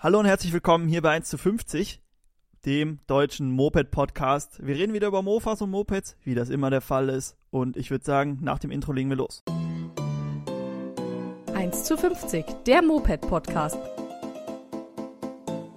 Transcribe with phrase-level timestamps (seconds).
[0.00, 2.00] Hallo und herzlich willkommen hier bei 1 zu 50,
[2.64, 4.64] dem deutschen Moped-Podcast.
[4.64, 7.36] Wir reden wieder über Mofas und Mopeds, wie das immer der Fall ist.
[7.50, 9.42] Und ich würde sagen, nach dem Intro legen wir los.
[11.52, 13.76] 1 zu 50, der Moped-Podcast.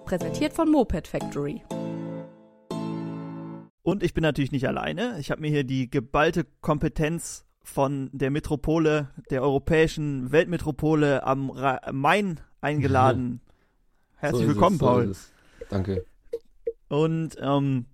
[0.05, 1.63] Präsentiert von Moped Factory.
[3.81, 5.17] Und ich bin natürlich nicht alleine.
[5.19, 11.81] Ich habe mir hier die geballte Kompetenz von der Metropole, der europäischen Weltmetropole am Ra
[11.91, 13.41] Main eingeladen.
[14.21, 15.15] Herzlich So willkommen, es, so Paul.
[15.69, 16.05] Danke.
[16.89, 17.85] Und ähm,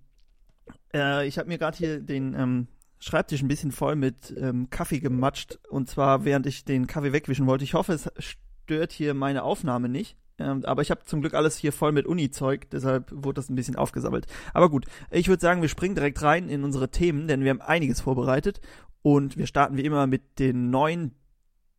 [0.92, 5.00] äh, ich habe mir gerade hier den ähm, Schreibtisch ein bisschen voll mit ähm, Kaffee
[5.00, 5.58] gematscht.
[5.70, 7.64] Und zwar, während ich den Kaffee wegwischen wollte.
[7.64, 10.18] Ich hoffe, es stört hier meine Aufnahme nicht.
[10.38, 13.54] Ähm, aber ich habe zum Glück alles hier voll mit Uni-Zeug, deshalb wurde das ein
[13.56, 14.26] bisschen aufgesammelt.
[14.52, 17.62] Aber gut, ich würde sagen, wir springen direkt rein in unsere Themen, denn wir haben
[17.62, 18.60] einiges vorbereitet.
[19.00, 21.14] Und wir starten wie immer mit den neuen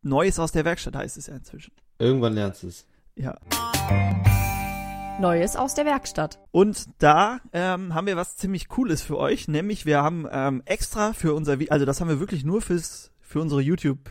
[0.02, 1.72] Neues aus der Werkstatt, heißt es ja inzwischen.
[1.98, 2.86] Irgendwann lernst du es.
[3.20, 3.34] Ja.
[5.20, 6.38] Neues aus der Werkstatt.
[6.50, 11.12] Und da ähm, haben wir was ziemlich Cooles für euch, nämlich wir haben ähm, extra
[11.12, 14.10] für unser, Vi- also das haben wir wirklich nur fürs für unsere YouTube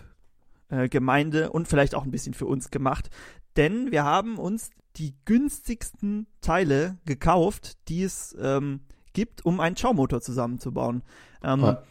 [0.70, 3.10] äh, Gemeinde und vielleicht auch ein bisschen für uns gemacht,
[3.58, 8.82] denn wir haben uns die günstigsten Teile gekauft, die es ähm,
[9.14, 11.02] gibt, um einen Schaumotor zusammenzubauen.
[11.44, 11.84] Ähm, Ah,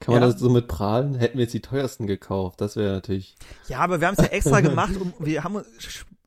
[0.00, 0.28] Kann man Ja.
[0.30, 1.14] das so mit prahlen?
[1.14, 2.62] Hätten wir jetzt die teuersten gekauft.
[2.62, 3.34] Das wäre natürlich.
[3.68, 5.62] Ja, aber wir haben es ja extra gemacht, um, wir haben,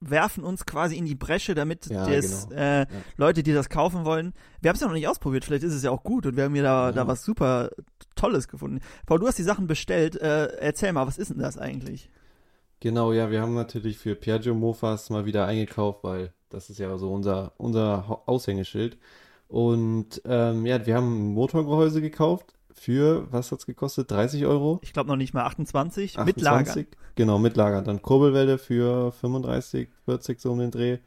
[0.10, 2.62] werfen uns quasi in die Bresche, damit Ja, das, genau.
[2.62, 2.86] äh,
[3.18, 5.84] Leute, die das kaufen wollen, wir haben es ja noch nicht ausprobiert, vielleicht ist es
[5.84, 6.92] ja auch gut und wir haben hier da, Ja.
[6.92, 7.70] da was super
[8.16, 8.80] Tolles gefunden.
[9.06, 12.10] Paul, du hast die Sachen bestellt, äh, erzähl mal, was ist denn das eigentlich?
[12.80, 16.98] Genau, ja, wir haben natürlich für Piaggio Mofas mal wieder eingekauft, weil das ist ja
[16.98, 18.98] so unser, unser Aushängeschild.
[19.48, 24.12] Und ähm, ja, wir haben ein Motorgehäuse gekauft für, was hat's gekostet?
[24.12, 24.80] 30 Euro?
[24.82, 26.70] Ich glaube noch nicht mal 28, mit Lager.
[26.70, 26.88] 28?
[27.16, 27.82] Genau, mit Lager.
[27.82, 30.98] Dann Kurbelwelle für 35, 40 so um den Dreh.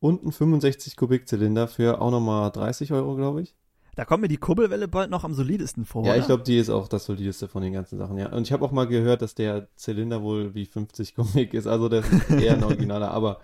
[0.00, 3.54] Und ein 65 Kubikzylinder für auch nochmal 30 Euro, glaube ich.
[3.96, 6.04] Da kommt mir die Kurbelwelle bald noch am solidesten vor.
[6.04, 6.20] Ja, oder?
[6.20, 8.30] ich glaube, die ist auch das solideste von den ganzen Sachen, ja.
[8.30, 11.88] Und ich habe auch mal gehört, dass der Zylinder wohl wie 50 Kubik ist, also
[11.88, 13.40] das ist eher ein originaler, aber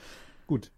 [0.46, 0.70] gut.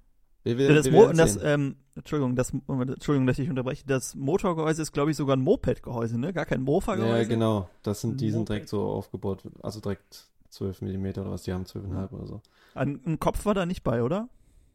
[0.45, 3.85] Wir, wir, das, wir das ähm, Entschuldigung, das, Entschuldigung, dass ich unterbreche.
[3.87, 6.33] Das Motorgehäuse ist, glaube ich, sogar ein Moped-Gehäuse, ne?
[6.33, 7.23] Gar kein Mofa-Gehäuse.
[7.23, 7.69] Ja, genau.
[7.83, 11.65] Das sind, die sind direkt so aufgebaut, also direkt 12 Millimeter oder was, die haben
[11.65, 12.41] 12,5 oder so.
[12.75, 14.29] Ein, ein Kopf war da nicht bei, oder?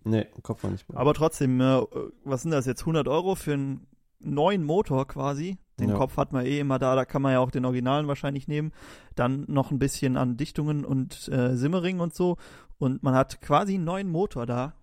[0.04, 1.00] Nee, im Kopf war nicht mehr.
[1.00, 1.82] Aber trotzdem, äh,
[2.24, 2.82] was sind das jetzt?
[2.82, 3.86] 100 Euro für einen
[4.20, 5.58] neuen Motor quasi?
[5.80, 5.96] Den Ja.
[5.98, 8.72] Kopf hat man eh immer da, da kann man ja auch den Originalen wahrscheinlich nehmen.
[9.16, 12.38] Dann noch ein bisschen an Dichtungen und äh, Simmering und so.
[12.80, 14.74] Und man hat quasi einen neuen Motor da.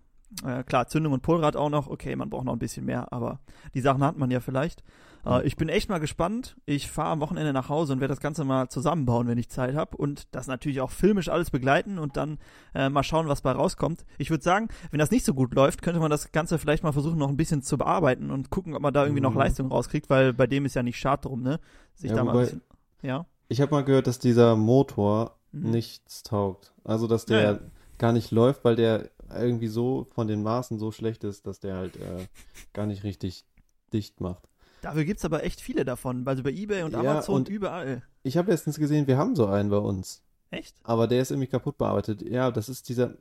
[0.45, 1.87] Äh, klar, Zündung und Pulrad auch noch.
[1.87, 3.39] Okay, man braucht noch ein bisschen mehr, aber
[3.73, 4.83] die Sachen hat man ja vielleicht.
[5.25, 6.57] Äh, ich bin echt mal gespannt.
[6.65, 9.75] Ich fahre am Wochenende nach Hause und werde das Ganze mal zusammenbauen, wenn ich Zeit
[9.75, 9.95] habe.
[9.97, 12.39] Und das natürlich auch filmisch alles begleiten und dann
[12.75, 14.05] äh, mal schauen, was bei rauskommt.
[14.17, 16.91] Ich würde sagen, wenn das nicht so gut läuft, könnte man das Ganze vielleicht mal
[16.91, 19.39] versuchen, noch ein bisschen zu bearbeiten und gucken, ob man da irgendwie noch Mhm.
[19.39, 21.59] Leistung rauskriegt, weil bei dem ist ja nicht schad drum, ne?
[21.95, 22.61] Sich Ja, da mal ein bisschen.
[23.01, 23.25] Ja.
[23.47, 25.71] Ich habe mal gehört, dass dieser Motor Mhm.
[25.71, 26.73] nichts taugt.
[26.83, 27.59] Also, dass der ja.
[27.97, 31.75] gar nicht läuft, weil der irgendwie so von den Maßen so schlecht ist, dass der
[31.75, 32.27] halt äh,
[32.73, 33.45] gar nicht richtig
[33.93, 34.43] dicht macht.
[34.81, 36.27] Dafür gibt's aber echt viele davon.
[36.27, 38.03] Also bei Ebay und Ja, Amazon und- überall.
[38.23, 40.21] Ich habe letztens gesehen, wir haben so einen bei uns.
[40.51, 40.75] Echt?
[40.83, 42.21] Aber der ist irgendwie kaputt bearbeitet.
[42.21, 43.15] Ja, das ist dieser,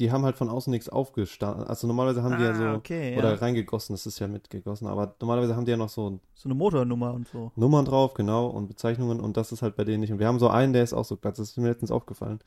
[0.00, 1.64] die haben halt von außen nichts aufgestanden.
[1.64, 3.18] Also normalerweise haben die ja so, Ah, okay, ja.
[3.18, 6.54] oder reingegossen, das ist ja mitgegossen, aber normalerweise haben die ja noch so So eine
[6.54, 7.52] Motornummer und so.
[7.54, 10.12] Nummern drauf, genau, und Bezeichnungen und das ist halt bei denen nicht.
[10.12, 12.40] Und wir haben so einen, der ist auch so glatt, das ist mir letztens aufgefallen.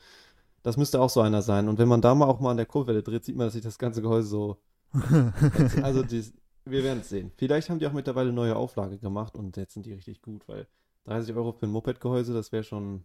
[0.62, 1.68] Das müsste auch so einer sein.
[1.68, 3.62] Und wenn man da mal auch mal an der Kurbelwelle dreht, sieht man, dass sich
[3.62, 4.56] das ganze Gehäuse so,
[5.82, 6.34] also dies,
[6.64, 7.32] wir werden es sehen.
[7.36, 10.66] Vielleicht haben die auch mittlerweile neue Auflage gemacht und jetzt sind die richtig gut, weil
[11.04, 13.04] 30 Euro für ein Moped-Gehäuse, das wäre schon,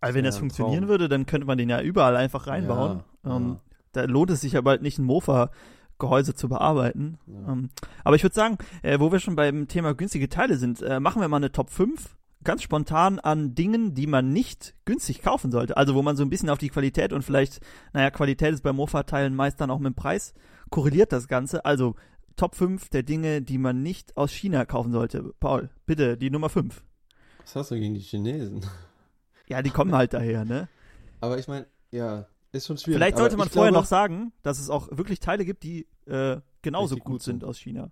[0.00, 0.88] Also wenn das ein funktionieren Traum.
[0.88, 3.04] würde, dann könnte man den ja überall einfach reinbauen.
[3.24, 3.60] Ja, ähm, ja.
[3.92, 7.18] Da lohnt es sich ja bald nicht, ein Mofa-Gehäuse zu bearbeiten.
[7.26, 7.52] Ja.
[7.52, 7.70] Ähm,
[8.04, 11.20] aber ich würde sagen, äh, wo wir schon beim Thema günstige Teile sind, äh, machen
[11.20, 15.76] wir mal eine Top 5 ganz spontan an Dingen, die man nicht günstig kaufen sollte.
[15.76, 17.60] Also wo man so ein bisschen auf die Qualität und vielleicht,
[17.92, 20.34] naja, Qualität ist bei Mofa-Teilen meist dann auch mit dem Preis,
[20.70, 21.64] korreliert das Ganze.
[21.64, 21.96] Also
[22.36, 25.34] Top 5 der Dinge, die man nicht aus China kaufen sollte.
[25.40, 26.82] Paul, bitte, die Nummer 5.
[27.42, 28.64] was hast du gegen die Chinesen?
[29.48, 30.68] Ja, die kommen halt daher, ne?
[31.20, 32.98] Aber ich meine, ja, ist schon schwierig.
[32.98, 36.40] Vielleicht sollte man vorher glaube, noch sagen, dass es auch wirklich Teile gibt, die äh,
[36.62, 37.44] genauso gut, gut sind.
[37.44, 37.90] aus China.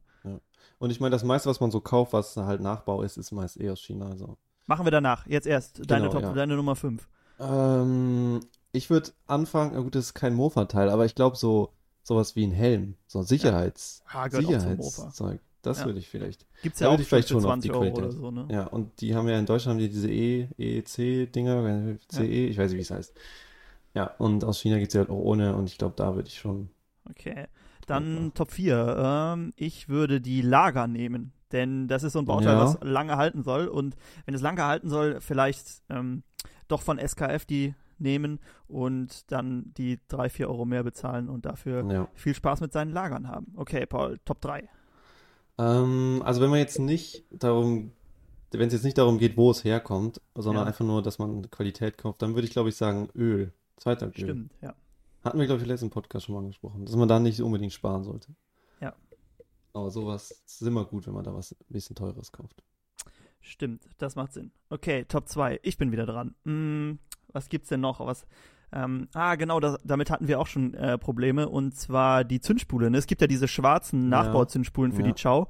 [0.78, 3.58] Und ich meine, das meiste, was man so kauft, was halt Nachbau ist, ist meist
[3.60, 4.08] eh aus China.
[4.10, 4.36] Also.
[4.66, 5.26] Machen wir danach.
[5.26, 6.32] Jetzt erst deine, Genau, Top, ja.
[6.32, 7.08] deine Nummer 5.
[7.38, 8.40] Ähm,
[8.72, 12.46] ich würde anfangen, na gut, das ist kein Mofa-Teil, aber ich glaube so sowas wie
[12.46, 14.58] ein Helm, so Sicherheits, Ah, zum Mofa.
[14.60, 15.86] Sicherheitszeug, das Ja.
[15.86, 16.46] würde ich vielleicht.
[16.62, 18.04] Gibt's Da ja auch ich vielleicht für schon auf 20 die Euro Qualität.
[18.04, 18.46] oder so, ne?
[18.50, 22.70] Ja, und die haben ja in Deutschland haben die diese E, EEC-Dinger, CE, ich weiß
[22.70, 23.12] nicht, wie es heißt.
[23.94, 26.28] Ja, und aus China gibt es ja halt auch ohne und ich glaube, da würde
[26.28, 26.68] ich schon.
[27.10, 27.46] Okay.
[27.86, 28.96] Dann Top 4.
[29.36, 31.32] Ähm, ich würde die Lager nehmen.
[31.52, 32.60] Denn das ist so ein Bauteil, Ja.
[32.64, 33.68] was lange halten soll.
[33.68, 33.94] Und
[34.24, 36.22] wenn es lange halten soll, vielleicht ähm,
[36.68, 41.90] doch von SKF die nehmen und dann die 3, 4 Euro mehr bezahlen und dafür
[41.90, 42.08] Ja.
[42.14, 43.52] viel Spaß mit seinen Lagern haben.
[43.56, 44.68] Okay, Paul, Top 3.
[45.58, 47.92] Ähm, also wenn man jetzt nicht darum,
[48.52, 50.68] wenn es jetzt nicht darum geht, wo es herkommt, sondern Ja.
[50.68, 53.52] einfach nur, dass man Qualität kauft, dann würde ich glaube ich sagen Öl.
[53.76, 54.12] Zweiter Öl.
[54.14, 54.74] Stimmt, ja.
[55.26, 57.72] Hatten wir glaube ich im letzten Podcast schon mal angesprochen, dass man da nicht unbedingt
[57.72, 58.34] sparen sollte.
[58.80, 58.94] Ja.
[59.72, 62.62] Aber sowas ist immer gut, wenn man da was ein bisschen teures kauft.
[63.40, 64.50] Stimmt, das macht Sinn.
[64.70, 65.60] Okay, Top 2.
[65.62, 66.34] Ich bin wieder dran.
[66.44, 66.98] Hm,
[67.32, 68.00] was gibt's denn noch?
[68.00, 68.26] Was,
[68.72, 71.48] ähm, ah, genau, das, damit hatten wir auch schon äh, Probleme.
[71.48, 72.90] Und zwar die Zündspule.
[72.90, 72.98] Ne?
[72.98, 74.08] Es gibt ja diese schwarzen Ja.
[74.24, 75.12] Nachbauzündspulen für Ja.
[75.12, 75.46] die Chow.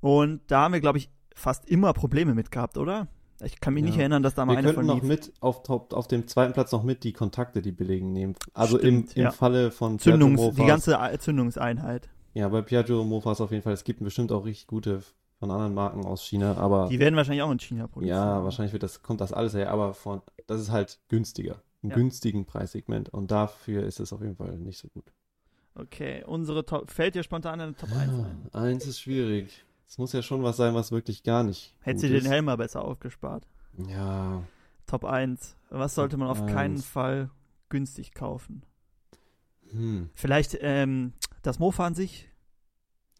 [0.00, 3.08] Und da haben wir, glaube ich, fast immer Probleme mit gehabt, oder?
[3.42, 4.00] Ich kann mich nicht Ja.
[4.02, 5.04] erinnern, dass da mal Wir eine von noch lief.
[5.04, 8.34] mit auf, Top, auf dem zweiten Platz noch mit die Kontakte, die billigen nehmen.
[8.52, 9.30] Also im, Stimmt, im ja.
[9.30, 12.08] Falle von Zündungs, die ganze Zündungseinheit.
[12.34, 13.72] Ja, bei Piaggio Mofas auf jeden Fall.
[13.72, 15.02] Es gibt bestimmt auch richtig gute
[15.38, 18.14] von anderen Marken aus China, aber Die werden wahrscheinlich auch in China produziert.
[18.14, 21.62] ja, wahrscheinlich wird das, kommt das alles her, aber von, das ist halt günstiger.
[21.82, 21.96] Im Ja.
[21.96, 25.12] günstigen Preissegment und dafür ist es auf jeden Fall nicht so gut.
[25.74, 28.48] Okay, unsere Top, fällt dir spontan eine Top 1 ein?
[28.52, 29.64] Ah, eins ist schwierig.
[29.90, 32.30] Es muss ja schon was sein, was wirklich gar nicht Hättest gut du den.
[32.30, 33.44] Helm mal besser aufgespart?
[33.88, 34.44] Ja,
[34.86, 35.56] Top 1.
[35.70, 36.84] Was sollte man auf Top keinen 1.
[36.86, 37.30] Fall
[37.70, 38.62] günstig kaufen?
[39.70, 40.10] hm.
[40.14, 42.28] Vielleicht ähm, das Mofa an sich.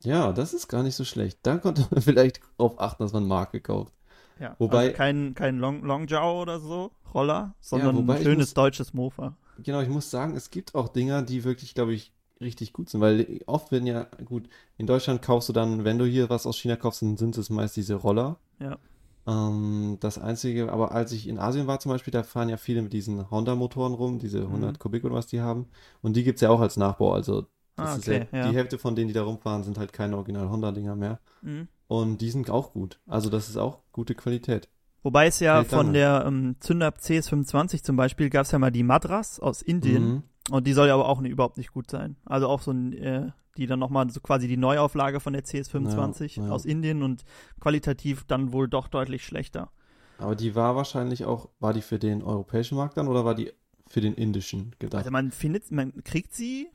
[0.03, 1.41] Ja, das ist gar nicht so schlecht.
[1.43, 3.93] Da konnte man vielleicht darauf achten, dass man Marke kauft.
[4.39, 8.55] Ja, Wobei- also kein, kein Long, Longjaw oder so, Roller, sondern wobei ein schönes muss-
[8.55, 9.37] deutsches Mofa.
[9.59, 13.01] Genau, ich muss sagen, es gibt auch Dinger, die wirklich, glaube ich, richtig gut sind,
[13.01, 14.49] weil oft werden ja, gut,
[14.79, 17.51] in Deutschland kaufst du dann, wenn du hier was aus China kaufst, dann sind es
[17.51, 18.39] meist diese Roller.
[18.59, 18.79] Ja.
[19.27, 22.83] Ähm, das einzige, aber als ich in Asien war zum Beispiel, da fahren ja viele
[22.83, 24.79] mit diesen Honda-Motoren rum, diese 100 Mhm.
[24.79, 25.67] Kubik oder was die haben.
[26.03, 27.47] Und die gibt es ja auch als Nachbau, also
[27.77, 28.49] Ah, okay, ja, ja.
[28.51, 31.19] die Hälfte von denen, die da rumfahren, sind halt keine Original-Honda-Dinger mehr.
[31.43, 31.69] Mhm.
[31.89, 33.01] Und die sind auch gut.
[33.07, 34.69] Also das ist auch gute Qualität.
[35.03, 35.93] Wobei es ja Hält von lange.
[35.93, 40.23] der ähm, Zünder CS25 zum Beispiel gab es ja mal die Madras aus Indien Mhm.
[40.51, 42.17] Und die soll ja aber auch überhaupt nicht gut sein.
[42.25, 46.39] Also auch so ein, äh, die dann nochmal so quasi die Neuauflage von der CS25
[46.39, 46.51] Ja, ja.
[46.51, 47.25] aus Indien und
[47.61, 49.71] qualitativ dann wohl doch deutlich schlechter.
[50.19, 53.53] Aber die war wahrscheinlich auch, war die für den europäischen Markt dann oder war die
[53.89, 56.69] für den indischen gedacht, Also man findet, man kriegt sie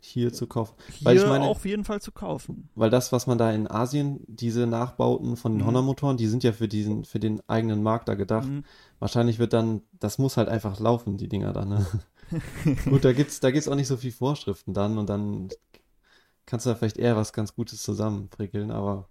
[0.00, 0.74] hier zu kaufen?
[0.92, 2.68] hier Weil ich meine- auf jeden Fall zu kaufen.
[2.74, 5.66] Weil das, was man da in Asien, diese Nachbauten von den Mhm.
[5.66, 8.46] Honda-Motoren, die sind ja für diesen, für den eigenen Markt da gedacht.
[8.48, 8.64] Mhm.
[8.98, 11.70] Wahrscheinlich wird dann, das muss halt einfach laufen, die Dinger dann.
[11.70, 11.86] Ne?
[12.84, 15.48] Gut, da gibt's, da gibt's auch nicht so viel Vorschriften dann und dann
[16.46, 19.08] kannst du da vielleicht eher was ganz Gutes zusammenprickeln, aber,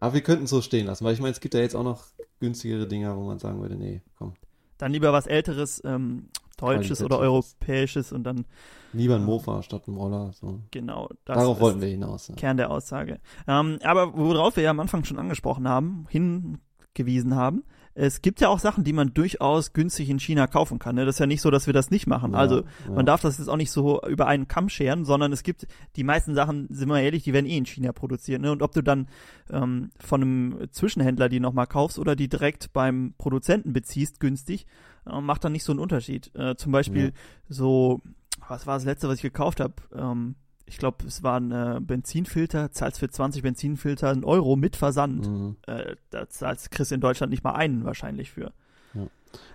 [0.00, 1.84] aber wir könnten es so stehen lassen, weil ich meine, es gibt ja jetzt auch
[1.84, 2.06] noch
[2.40, 4.34] günstigere Dinger, wo man sagen würde, nee, komm,
[4.78, 8.44] Dann lieber was älteres, ähm, deutsches oder europäisches und dann
[8.92, 10.32] lieber ein Mofa statt ein Roller.
[10.32, 10.60] So.
[10.70, 12.28] genau Darauf wollten wir hinaus.
[12.28, 12.34] Ja.
[12.36, 13.20] Kern der Aussage.
[13.46, 17.64] Ähm, aber worauf wir ja am Anfang schon angesprochen haben, hingewiesen haben,
[17.96, 20.96] es gibt ja auch Sachen, die man durchaus günstig in China kaufen kann.
[20.96, 21.06] Ne?
[21.06, 22.32] Das ist ja nicht so, dass wir das nicht machen.
[22.32, 22.94] Ja, also ja.
[22.94, 26.02] man darf das jetzt auch nicht so über einen Kamm scheren, sondern es gibt die
[26.02, 28.42] meisten Sachen, sind wir ehrlich, die werden eh in China produziert.
[28.42, 28.50] Ne?
[28.50, 29.08] Und ob du dann
[29.50, 34.66] ähm, von einem Zwischenhändler die nochmal kaufst oder die direkt beim Produzenten beziehst, günstig,
[35.06, 36.34] äh, macht dann nicht so einen Unterschied.
[36.34, 37.10] Äh, zum Beispiel Ja.
[37.48, 38.02] so,
[38.48, 39.74] was war das letzte, was ich gekauft habe?
[39.94, 40.34] Ähm,
[40.66, 45.28] ich glaube, es war ein äh, Benzinfilter, zahlst für 20 Benzinfilter einen Euro mit Versand.
[45.28, 45.56] Mhm.
[45.66, 48.52] Äh, da zahlst kriegst in Deutschland nicht mal einen wahrscheinlich für.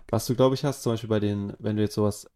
[0.09, 2.29] Was du, glaube ich, hast, zum Beispiel bei den, wenn du jetzt sowas,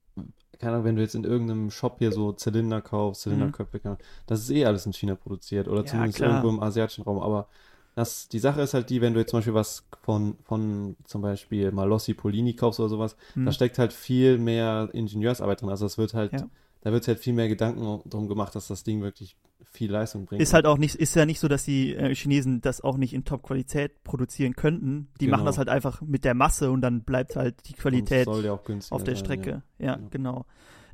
[0.59, 4.05] keine Ahnung, wenn du jetzt in irgendeinem Shop hier so Zylinder kaufst, Zylinderköpfe, keine Ahnung,
[4.27, 6.29] das ist eh alles in China produziert oder Ja, zumindest klar.
[6.29, 7.19] irgendwo im asiatischen Raum.
[7.19, 7.47] Aber
[7.95, 11.21] das, die Sache ist halt die, wenn du jetzt zum Beispiel was von, von zum
[11.21, 13.45] Beispiel Malossi Polini kaufst oder sowas, Hm.
[13.45, 15.69] da steckt halt viel mehr Ingenieursarbeit drin.
[15.69, 16.47] Also es wird halt, Ja.
[16.83, 19.37] Da wird halt viel mehr Gedanken drum gemacht, dass das Ding wirklich
[19.71, 20.41] viel Leistung bringt.
[20.41, 23.13] Ist halt auch nicht, ist ja nicht so, dass die äh, Chinesen das auch nicht
[23.13, 25.07] in Top-Qualität produzieren könnten.
[25.21, 25.37] Die Genau.
[25.37, 29.03] machen das halt einfach mit der Masse und dann bleibt halt die Qualität ja auf
[29.03, 29.63] der sein, Strecke.
[29.79, 29.99] Ja, Ja.
[30.11, 30.45] genau.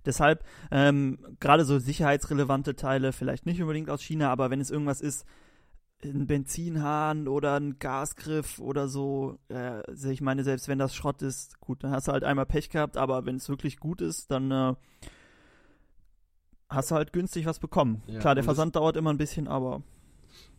[0.05, 5.01] Deshalb, ähm, gerade so sicherheitsrelevante Teile, vielleicht nicht unbedingt aus China, aber wenn es irgendwas
[5.01, 5.25] ist,
[6.03, 11.59] ein Benzinhahn oder ein Gasgriff oder so, äh, ich meine, selbst wenn das Schrott ist,
[11.59, 14.51] gut, dann hast du halt einmal Pech gehabt, aber wenn es wirklich gut ist, dann
[14.51, 14.75] äh,
[16.69, 18.01] hast du halt günstig was bekommen.
[18.07, 19.81] Ja, Klar, der das- Versand dauert immer ein bisschen, aber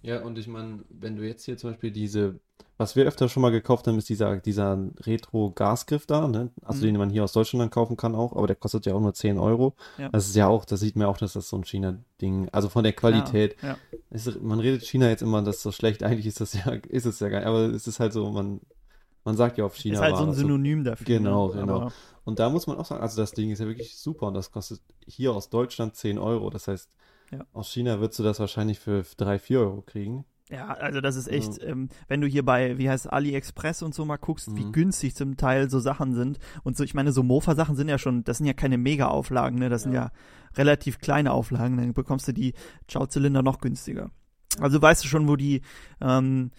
[0.03, 2.41] Ja, und ich meine, wenn du jetzt hier zum Beispiel diese,
[2.79, 6.51] was wir öfter schon mal gekauft haben, ist dieser, dieser Retro-Gasgriff da, ne?
[6.63, 6.85] Also Mhm.
[6.87, 9.13] den man hier aus Deutschland dann kaufen kann auch, aber der kostet ja auch nur
[9.15, 9.75] 10 Euro.
[9.99, 10.09] Ja.
[10.09, 12.83] Das ist ja auch, da sieht man auch, dass das so ein China-Ding, also von
[12.85, 13.57] der Qualität.
[13.63, 13.77] Ja,
[14.11, 17.05] Ist, man redet China jetzt immer, das ist so schlecht, eigentlich ist das ja, ist
[17.07, 18.61] es ja gar nicht, aber es ist halt so, man,
[19.25, 19.95] man sagt ja auf China.
[19.97, 21.07] ist halt so ein Synonym dafür.
[21.07, 21.61] Genau, ne?
[21.61, 21.93] genau.
[22.25, 24.51] Und da muss man auch sagen, also das Ding ist ja wirklich super und das
[24.51, 26.51] kostet hier aus Deutschland 10 Euro.
[26.51, 26.91] Das heißt,
[27.33, 27.45] Ja.
[27.53, 30.25] Aus China würdest du das wahrscheinlich für 3, 4 Euro kriegen.
[30.51, 33.95] Ja, also das ist echt, ähm, wenn du hier bei, wie heißt es, AliExpress und
[33.95, 34.73] so mal guckst, wie Mhm.
[34.73, 36.41] günstig zum Teil so Sachen sind.
[36.65, 39.69] Und so, ich meine, so Mofa-Sachen sind ja schon, das sind ja keine Mega-Auflagen, ne?
[39.69, 40.07] Das sind Ja.
[40.07, 40.13] ja
[40.57, 41.77] relativ kleine Auflagen.
[41.77, 42.53] Dann bekommst du die
[42.89, 44.11] Schauzylinder noch günstiger.
[44.59, 45.63] Also weißt du schon, wo die
[46.01, 46.51] ähm,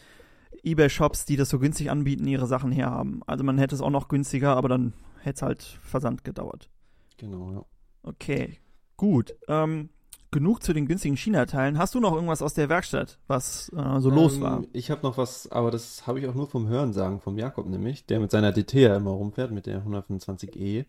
[0.64, 3.22] Ebay-Shops, die das so günstig anbieten, ihre Sachen herhaben.
[3.26, 6.70] Also man hätte es auch noch günstiger, aber dann hätte es halt Versand gedauert.
[7.18, 7.66] Genau, ja.
[8.04, 8.60] Okay,
[8.98, 9.36] gut.
[9.48, 9.90] Ähm,
[10.32, 11.78] genug zu den günstigen China-Teilen.
[11.78, 14.64] Hast du noch irgendwas aus der Werkstatt, was äh, so los Ähm, war?
[14.74, 18.06] Ich habe noch was, aber das habe ich auch nur vom Hörensagen vom Jakob nämlich,
[18.06, 20.86] der mit seiner DT ja immer rumfährt, mit der 125e.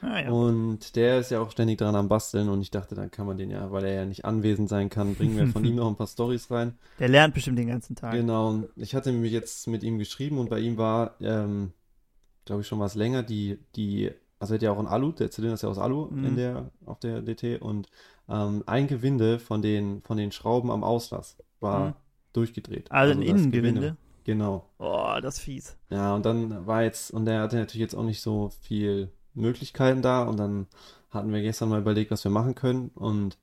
[0.00, 0.30] Ah, ja.
[0.30, 3.36] Und der ist ja auch ständig dran am Basteln und ich dachte, dann kann man
[3.36, 5.96] den ja, weil er ja nicht anwesend sein kann, bringen wir von ihm noch ein
[5.96, 6.78] paar Stories rein.
[6.98, 8.12] Der lernt bestimmt den ganzen Tag.
[8.12, 11.72] Genau, und ich hatte mich jetzt mit ihm geschrieben und bei ihm war, ähm,
[12.44, 15.30] glaube ich, schon was länger, die, die, also er hat ja auch ein Alu, der
[15.30, 16.24] Zylinder ist ja aus Alu Mhm.
[16.24, 17.88] in der, auf der DT und
[18.28, 21.94] ähm, ein Gewinde von den, von den Schrauben am Auslass war Mhm.
[22.34, 22.92] durchgedreht.
[22.92, 23.80] Also ein das Innengewinde.
[23.80, 23.96] Gewinde.
[24.24, 24.68] Genau.
[24.78, 25.76] Oh, das ist fies.
[25.90, 30.02] Ja, und dann war jetzt, und der hatte natürlich jetzt auch nicht so viel Möglichkeiten
[30.02, 30.66] da und dann
[31.10, 33.38] hatten wir gestern mal überlegt, was wir machen können und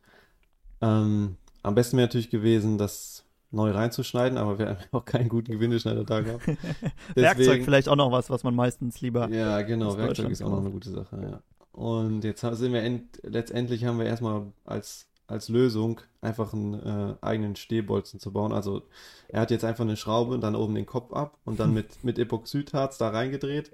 [0.82, 5.52] ähm, am besten wäre natürlich gewesen, das neu reinzuschneiden, aber wir haben auch keinen guten
[5.52, 6.48] Gewindeschneider da gehabt.
[7.16, 9.30] Werkzeug vielleicht auch noch was, was man meistens lieber.
[9.30, 11.42] Ja, genau, Werkzeug ist auch noch eine gute Sache, ja.
[11.72, 17.16] Und jetzt sind wir end, letztendlich haben wir erstmal als, als Lösung einfach einen äh,
[17.20, 18.54] eigenen Stehbolzen zu bauen.
[18.54, 18.84] Also
[19.28, 22.04] er hat jetzt einfach eine Schraube und dann oben den Kopf ab und dann mit,
[22.04, 23.72] mit Epoxidharz da reingedreht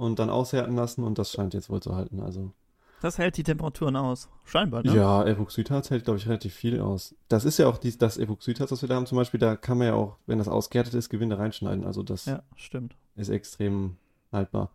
[0.00, 2.20] und dann aushärten lassen und das scheint jetzt wohl zu halten.
[2.20, 2.52] Also
[3.02, 4.28] Das hält die Temperaturen aus.
[4.44, 4.94] Scheinbar, ne?
[4.94, 7.14] ja, Epoxidharz hält, glaube ich, relativ viel aus.
[7.28, 9.78] Das ist ja auch dies, das Epoxidharz, was wir da haben zum Beispiel, da kann
[9.78, 11.84] man ja auch, wenn das ausgehärtet ist, Gewinde reinschneiden.
[11.84, 12.96] Also das Ja, stimmt.
[13.16, 13.96] ist extrem
[14.32, 14.70] haltbar.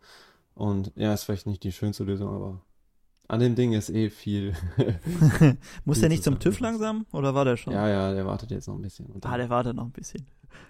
[0.54, 2.62] Und ja, ist vielleicht nicht die schönste Lösung, aber
[3.28, 4.54] an dem Ding ist eh viel.
[5.86, 7.06] Muss Viel der nicht zum TÜV langsam?
[7.12, 7.74] Oder war der schon?
[7.74, 9.08] Ja, ja, der wartet jetzt noch ein bisschen.
[9.24, 10.26] Ah, der wartet noch ein bisschen.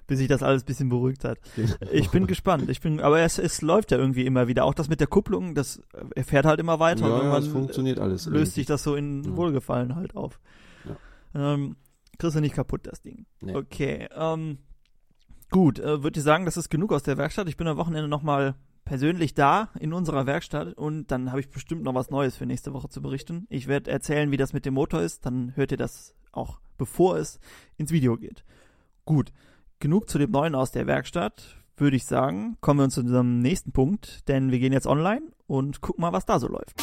[0.07, 1.37] Bis sich das alles ein bisschen beruhigt hat.
[1.55, 1.73] Genau.
[1.91, 2.69] Ich bin gespannt.
[2.69, 4.65] Ich bin, aber es, es läuft ja irgendwie immer wieder.
[4.65, 5.81] Auch das mit der Kupplung, das
[6.15, 7.05] äh, fährt halt immer weiter.
[7.05, 8.25] und ja, ja, es funktioniert alles.
[8.25, 8.73] löst sich irgendwie.
[8.73, 9.35] das so in Ja.
[9.35, 10.39] Wohlgefallen halt auf.
[11.33, 11.75] Ähm,
[12.17, 13.25] kriegst du nicht kaputt, das Ding.
[13.41, 13.55] Nee.
[13.55, 14.59] Okay, ähm,
[15.51, 17.49] gut, äh, würde ich sagen, das ist genug aus der Werkstatt.
[17.49, 18.55] Ich bin am Wochenende nochmal
[18.85, 22.73] persönlich da in unserer Werkstatt und dann habe ich bestimmt noch was Neues für nächste
[22.73, 23.47] Woche zu berichten.
[23.49, 27.17] Ich werde erzählen, wie das mit dem Motor ist, dann hört ihr das auch, bevor
[27.17, 27.39] es
[27.77, 28.45] ins Video geht.
[29.03, 29.33] Gut,
[29.79, 32.57] genug zu dem Neuen aus der Werkstatt, würde ich sagen.
[32.61, 36.13] Kommen wir uns zu unserem nächsten Punkt, denn wir gehen jetzt online und gucken mal,
[36.13, 36.81] was da so läuft.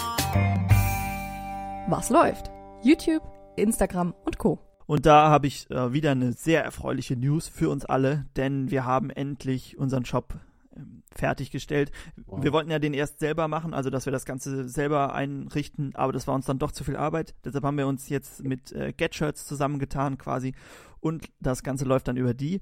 [1.88, 2.50] Was läuft?
[2.82, 3.22] YouTube,
[3.56, 4.58] Instagram und Co.
[4.86, 8.84] Und da habe ich äh, wieder eine sehr erfreuliche News für uns alle, denn wir
[8.84, 10.34] haben endlich unseren Shop
[11.14, 11.90] fertiggestellt.
[12.26, 12.42] Wow.
[12.42, 16.12] Wir wollten ja den erst selber machen, also dass wir das Ganze selber einrichten, aber
[16.12, 17.34] das war uns dann doch zu viel Arbeit.
[17.44, 20.54] Deshalb haben wir uns jetzt mit äh, Get-Shirts zusammengetan quasi
[21.00, 22.60] und das Ganze läuft dann über die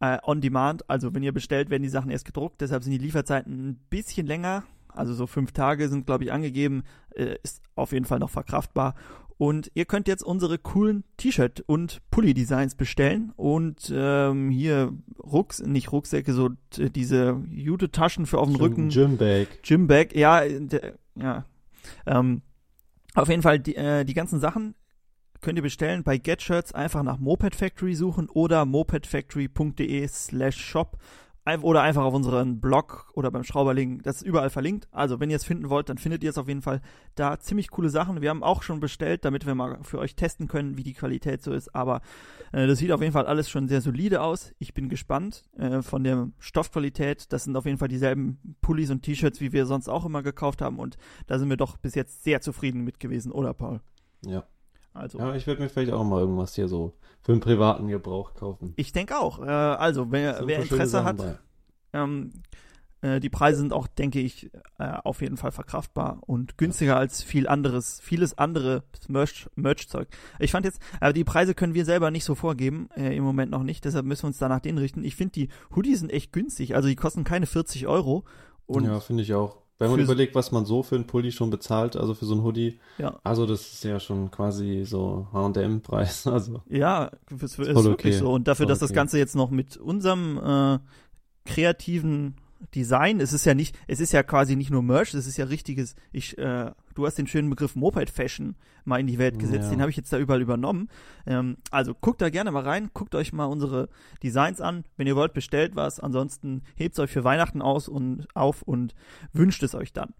[0.00, 0.88] äh, on demand.
[0.88, 4.26] Also wenn ihr bestellt, werden die Sachen erst gedruckt, deshalb sind die Lieferzeiten ein bisschen
[4.26, 4.64] länger.
[4.88, 6.84] Also so fünf Tage sind, glaube ich, angegeben.
[7.10, 8.94] Äh, ist auf jeden Fall noch verkraftbar.
[9.36, 13.32] Und ihr könnt jetzt unsere coolen T-Shirt- und Pulli-Designs bestellen.
[13.36, 18.88] Und ähm, hier Rucks, nicht Rucksäcke, so diese Jute-Taschen für auf dem Rücken.
[18.90, 19.62] Gymbag.
[19.62, 20.42] Gymbag, ja,
[21.16, 21.44] ja.
[22.06, 22.42] Ähm,
[23.14, 24.74] auf jeden Fall die, äh, die ganzen Sachen
[25.40, 30.96] könnt ihr bestellen bei GetShirts einfach nach Moped Factory suchen oder mopedfactory.de slash shop
[31.62, 34.88] oder einfach auf unseren Blog oder beim Schrauberling, das ist überall verlinkt.
[34.92, 36.80] Also wenn ihr es finden wollt, dann findet ihr es auf jeden Fall
[37.14, 37.38] da.
[37.38, 38.22] Ziemlich coole Sachen.
[38.22, 41.42] Wir haben auch schon bestellt, damit wir mal für euch testen können, wie die Qualität
[41.42, 41.74] so ist.
[41.74, 42.00] Aber
[42.52, 44.54] äh, das sieht auf jeden Fall alles schon sehr solide aus.
[44.58, 47.32] Ich bin gespannt äh, von der Stoffqualität.
[47.32, 50.62] Das sind auf jeden Fall dieselben Pullis und T-Shirts, wie wir sonst auch immer gekauft
[50.62, 50.78] haben.
[50.78, 50.96] Und
[51.26, 53.80] da sind wir doch bis jetzt sehr zufrieden mit gewesen, oder Paul?
[54.24, 54.44] Ja.
[54.94, 55.18] Also.
[55.18, 58.72] ja, ich werde mir vielleicht auch mal irgendwas hier so für einen privaten Gebrauch kaufen.
[58.76, 59.40] Ich denke auch.
[59.40, 61.40] Äh, also, wer, wer Interesse hat,
[61.92, 62.32] ähm,
[63.00, 67.22] äh, die Preise sind auch, denke ich, äh, auf jeden Fall verkraftbar und günstiger als
[67.22, 70.08] viel anderes, vieles andere Merch- Merch-Zeug.
[70.38, 73.50] ich fand jetzt, aber die Preise können wir selber nicht so vorgeben, äh, im Moment
[73.50, 75.04] noch nicht, deshalb müssen wir uns danach denen richten.
[75.04, 78.24] Ich finde, die Hoodies sind echt günstig, also die kosten keine 40 Euro.
[78.66, 79.63] Und ja, finde ich auch.
[79.78, 82.44] Wenn man überlegt, was man so für einen Pulli schon bezahlt, also für so ein
[82.44, 87.66] Hoodie, ja, also das ist ja schon quasi so H&M-Preis, also ja, es ist voll
[87.66, 88.24] wirklich okay.
[88.24, 88.32] so.
[88.32, 88.96] Und dafür, dass das okay.
[88.96, 90.78] Ganze jetzt noch mit unserem äh,
[91.44, 92.36] kreativen
[92.74, 95.44] Design, es ist ja nicht, es ist ja quasi nicht nur Merch, es ist ja
[95.46, 99.64] richtiges, ich, äh, du hast den schönen Begriff Moped Fashion mal in die Welt gesetzt,
[99.64, 99.70] Ja.
[99.70, 100.88] den habe ich jetzt da überall übernommen.
[101.26, 103.88] Ähm, also guckt da gerne mal rein, guckt euch mal unsere
[104.22, 104.84] Designs an.
[104.96, 106.00] Wenn ihr wollt, bestellt was.
[106.00, 108.94] Ansonsten hebt es euch für Weihnachten aus und auf und
[109.32, 110.14] wünscht es euch dann.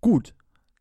[0.00, 0.34] Gut.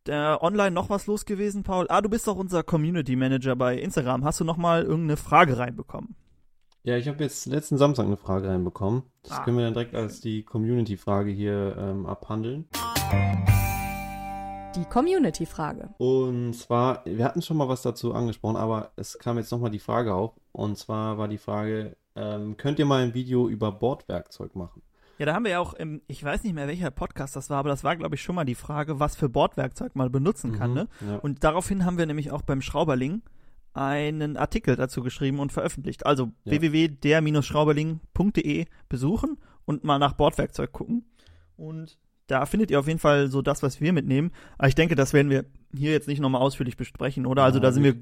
[0.08, 1.88] äh, online noch was los gewesen, Paul?
[1.90, 4.24] Ah, du bist doch unser Community Manager bei Instagram.
[4.24, 6.16] Hast du noch mal irgendeine Frage reinbekommen?
[6.86, 9.02] Ja, ich habe jetzt letzten Samstag eine Frage reinbekommen.
[9.24, 9.44] Das Ah.
[9.44, 12.68] können wir dann direkt als die Community-Frage hier ähm, abhandeln.
[14.76, 15.90] Die Community-Frage.
[15.98, 19.80] Und zwar, wir hatten schon mal was dazu angesprochen, aber es kam jetzt nochmal die
[19.80, 20.34] Frage auf.
[20.52, 24.84] Und zwar war die Frage, ähm, könnt ihr mal ein Video über Bordwerkzeug machen?
[25.18, 27.58] Ja, da haben wir ja auch, im, ich weiß nicht mehr, welcher Podcast das war,
[27.60, 30.72] aber das war, glaube ich, schon mal die Frage, was für Bordwerkzeug man benutzen kann.
[30.72, 30.88] Mhm, Ne?
[31.10, 31.16] Ja.
[31.18, 33.22] Und daraufhin haben wir nämlich auch beim Schrauberling
[33.76, 36.06] einen Artikel dazu geschrieben und veröffentlicht.
[36.06, 36.52] Also Ja.
[36.54, 41.06] www.der-schrauberling.de besuchen und mal nach Bordwerkzeug gucken.
[41.58, 44.32] Und da findet ihr auf jeden Fall so das, was wir mitnehmen.
[44.58, 47.44] Aber ich denke, das werden wir hier jetzt nicht nochmal ausführlich besprechen, oder?
[47.44, 47.96] Also Ja, da sind wir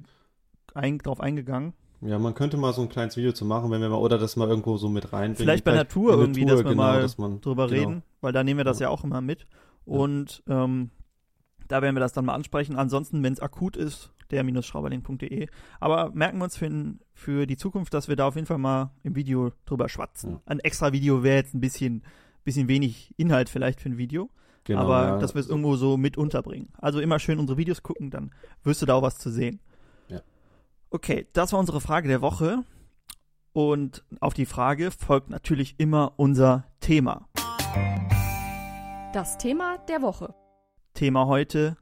[0.75, 1.73] ein, drauf eingegangen.
[2.01, 4.35] Ja, man könnte mal so ein kleines Video zu machen, wenn wir mal, oder das
[4.35, 5.37] mal irgendwo so mit reinbringen.
[5.37, 7.79] Vielleicht bei Natur irgendwie, dass wir genau, mal dass man, drüber genau.
[7.79, 9.47] reden, weil da nehmen wir das ja, auch immer mit.
[9.85, 10.91] Und ähm,
[11.67, 12.75] da werden wir das dann mal ansprechen.
[12.75, 15.47] Ansonsten, wenn es akut ist, der-schrauberling.de.
[15.79, 16.69] Aber merken wir uns für,
[17.13, 20.31] für die Zukunft, dass wir da auf jeden Fall mal im Video drüber schwatzen.
[20.31, 20.41] Ja.
[20.45, 22.03] Ein extra Video wäre jetzt ein bisschen,
[22.43, 24.29] bisschen wenig Inhalt vielleicht für ein Video,
[24.65, 25.17] Genau, aber ja.
[25.17, 26.69] dass wir es irgendwo so mit unterbringen.
[26.77, 28.31] Also immer schön unsere Videos gucken, dann
[28.63, 29.59] wirst du da auch was zu sehen.
[30.07, 30.21] Ja.
[30.89, 32.63] Okay, das war unsere Frage der Woche.
[33.51, 37.27] Und auf die Frage folgt natürlich immer unser Thema.
[39.13, 40.33] Das Thema der Woche.
[41.03, 41.75] Thema heute.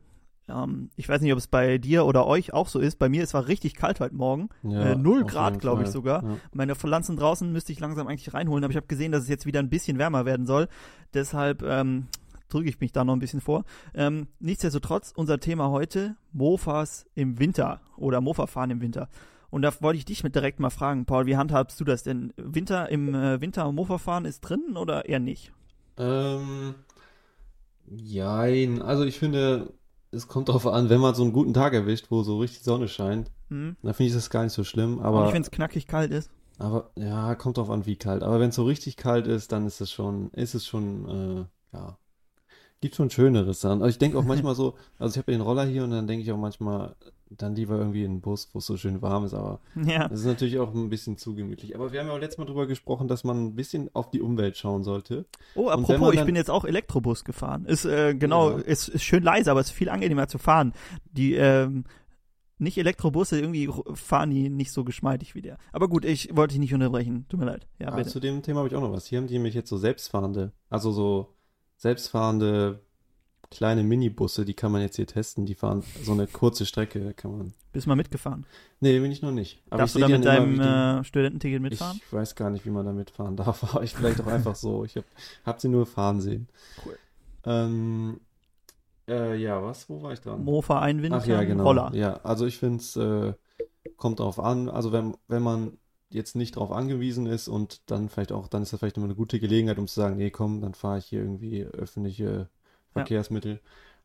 [0.49, 2.97] Ähm, ich weiß nicht, ob es bei dir oder euch auch so ist.
[2.97, 4.49] Bei mir, es war richtig kalt heute Morgen.
[4.63, 6.23] Ja, äh, null auf Grad, jeden glaube ich sogar.
[6.23, 6.37] Ja.
[6.53, 9.45] Meine Pflanzen draußen müsste ich langsam eigentlich reinholen, aber ich habe gesehen, dass es jetzt
[9.45, 10.67] wieder ein bisschen wärmer werden soll.
[11.13, 12.07] Deshalb ähm,
[12.49, 13.63] drücke ich mich da noch ein bisschen vor.
[13.93, 19.07] Ähm, nichtsdestotrotz, unser Thema heute, Mofas im Winter oder Mofa-Fahren im Winter.
[19.51, 22.33] Und da wollte ich dich mit direkt mal fragen, Paul, wie handhabst du das denn?
[22.37, 25.53] Winter im äh, Winter Mofa-Fahren ist drin oder eher nicht?
[25.97, 26.73] Ähm,
[27.95, 28.81] jein.
[28.81, 29.73] Also ich finde,
[30.11, 32.87] es kommt darauf an, wenn man so einen guten Tag erwischt, wo so richtig Sonne
[32.87, 33.75] scheint, Hm?
[33.81, 34.97] dann finde ich das gar nicht so schlimm.
[34.99, 36.29] Und Aber, nicht, wenn es knackig kalt ist.
[36.57, 38.23] aber ja, kommt drauf an, wie kalt.
[38.23, 41.07] Aber wenn es so richtig kalt ist, dann ist es schon, ist es schon,
[41.73, 41.97] äh, ja,
[42.81, 43.81] gibt schon Schöneres dann.
[43.81, 46.23] Also ich denke auch manchmal so, also ich habe den Roller hier und dann denke
[46.23, 46.95] ich auch manchmal,
[47.37, 49.33] dann lieber irgendwie in den Bus, wo es so schön warm ist.
[49.33, 50.07] Aber Ja.
[50.07, 51.75] das ist natürlich auch ein bisschen zu gemütlich.
[51.75, 54.21] Aber wir haben ja auch letztes Mal drüber gesprochen, dass man ein bisschen auf die
[54.21, 55.25] Umwelt schauen sollte.
[55.55, 57.65] Oh, apropos, ich bin jetzt auch Elektrobus gefahren.
[57.65, 58.57] Ist äh, genau, Ja.
[58.57, 60.73] ist, ist schön leise, aber ist viel angenehmer zu fahren.
[61.11, 61.85] Die ähm,
[62.57, 65.57] nicht Elektrobusse irgendwie fahren die nicht so geschmeidig wie der.
[65.71, 67.25] Aber gut, ich wollte dich nicht unterbrechen.
[67.27, 67.65] Tut mir leid.
[67.79, 69.07] Ja, Ah, zu dem Thema habe ich auch noch was.
[69.07, 71.33] Hier haben die nämlich jetzt so selbstfahrende, also so
[71.77, 72.79] selbstfahrende
[73.51, 75.45] kleine Minibusse, die kann man jetzt hier testen.
[75.45, 77.53] Die fahren so eine kurze Strecke, kann man.
[77.73, 78.45] Bist mal mitgefahren.
[78.79, 79.61] Nee, bin ich noch nicht.
[79.69, 82.01] Aber Darfst du da mit deinem äh, Studententicket mitfahren?
[82.03, 84.85] Ich weiß gar nicht, wie man da mitfahren darf, aber ich vielleicht auch einfach so.
[84.85, 85.05] Ich habe
[85.45, 86.47] hab sie nur fahren sehen.
[86.85, 86.97] Cool.
[87.45, 88.19] Ähm,
[89.07, 89.89] äh, ja, was?
[89.89, 90.43] Wo war ich dran?
[90.43, 91.63] Mofa einwinden, Ach ja, genau.
[91.65, 91.91] Roller.
[91.93, 93.33] Ja, also ich finde es äh,
[93.97, 94.69] kommt drauf an.
[94.69, 95.77] Also wenn, wenn man
[96.09, 99.15] jetzt nicht drauf angewiesen ist und dann vielleicht auch, dann ist das vielleicht immer eine
[99.15, 102.49] gute Gelegenheit, um zu sagen, nee, komm, dann fahre ich hier irgendwie öffentliche
[102.93, 103.59] Verkehrsmittel.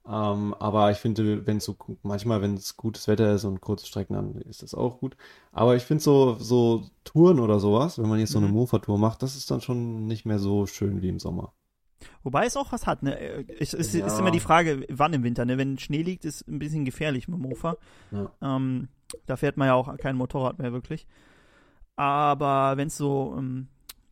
[0.09, 3.87] Ähm, aber ich finde, wenn es so manchmal, wenn es gutes Wetter ist und kurze
[3.87, 5.17] Strecken, dann ist das auch gut.
[5.53, 8.55] Aber ich finde so so Touren oder sowas, wenn man jetzt so eine Mhm.
[8.55, 11.53] Mofa-Tour macht, das ist dann schon nicht mehr so schön wie im Sommer.
[12.23, 13.19] Wobei es auch was hat, ne?
[13.19, 14.07] Äh, Es ist, Ja.
[14.07, 15.59] ist immer die Frage, wann im Winter, ne?
[15.59, 17.77] Wenn Schnee liegt, ist ein bisschen gefährlich mit dem Mofa.
[18.13, 18.31] Ja.
[18.43, 18.89] Ähm,
[19.27, 21.07] da fährt man ja auch kein Motorrad mehr wirklich.
[21.97, 23.69] Aber wenn es so ähm,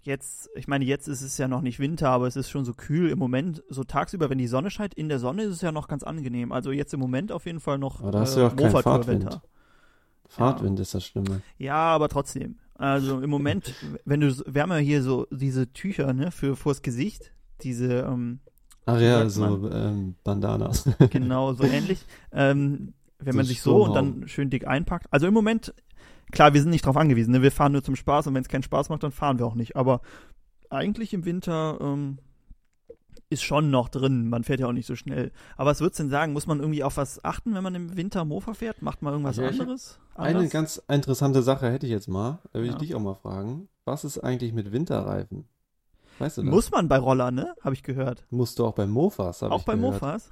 [0.06, 2.72] jetzt, ich meine, jetzt ist es ja noch nicht Winter, aber es ist schon so
[2.74, 3.62] kühl im Moment.
[3.68, 6.52] So tagsüber, wenn die Sonne scheint, in der Sonne ist es ja noch ganz angenehm.
[6.52, 8.72] Also jetzt im Moment auf jeden Fall noch Aber da hast du ja auch keinen
[8.72, 9.30] Mofa-Tour-Winter.
[9.30, 9.50] Fahrtwind.
[10.28, 11.42] Fahrtwind ist das Schlimme.
[11.58, 12.56] Ja, aber trotzdem.
[12.74, 16.82] Also im Moment, wenn du, wir haben ja hier so diese Tücher, ne, für vors
[16.82, 18.40] Gesicht, diese, ähm,
[18.86, 20.88] Ach ja, so ähm, Bandanas.
[21.10, 22.04] genau so ähnlich.
[22.32, 25.06] Ähm, wenn So man sich so und dann schön dick einpackt.
[25.10, 25.72] Also im Moment,
[26.34, 27.42] klar, wir sind nicht drauf angewiesen, ne?
[27.42, 29.54] wir fahren nur zum Spaß und wenn es keinen Spaß macht, dann fahren wir auch
[29.54, 29.76] nicht.
[29.76, 30.00] Aber
[30.70, 32.18] eigentlich im Winter ähm,
[33.30, 35.32] ist schon noch drin, man fährt ja auch nicht so schnell.
[35.56, 37.96] Aber was würdest du denn sagen, muss man irgendwie auf was achten, wenn man im
[37.96, 38.82] Winter Mofa fährt?
[38.82, 39.98] Macht man irgendwas Ja, hab anderes?
[40.14, 40.52] Eine Anders?
[40.52, 42.38] ganz interessante Sache hätte ich jetzt mal.
[42.52, 42.72] Da will Ja.
[42.72, 43.68] ich dich auch mal fragen.
[43.84, 45.48] Was ist eigentlich mit Winterreifen?
[46.20, 46.50] Weißt du das?
[46.50, 47.54] Muss man bei Roller, ne?
[47.62, 48.24] Habe ich gehört.
[48.30, 49.94] Musst du auch bei Mofas, habe Auch ich bei gehört.
[49.94, 50.30] Mofas?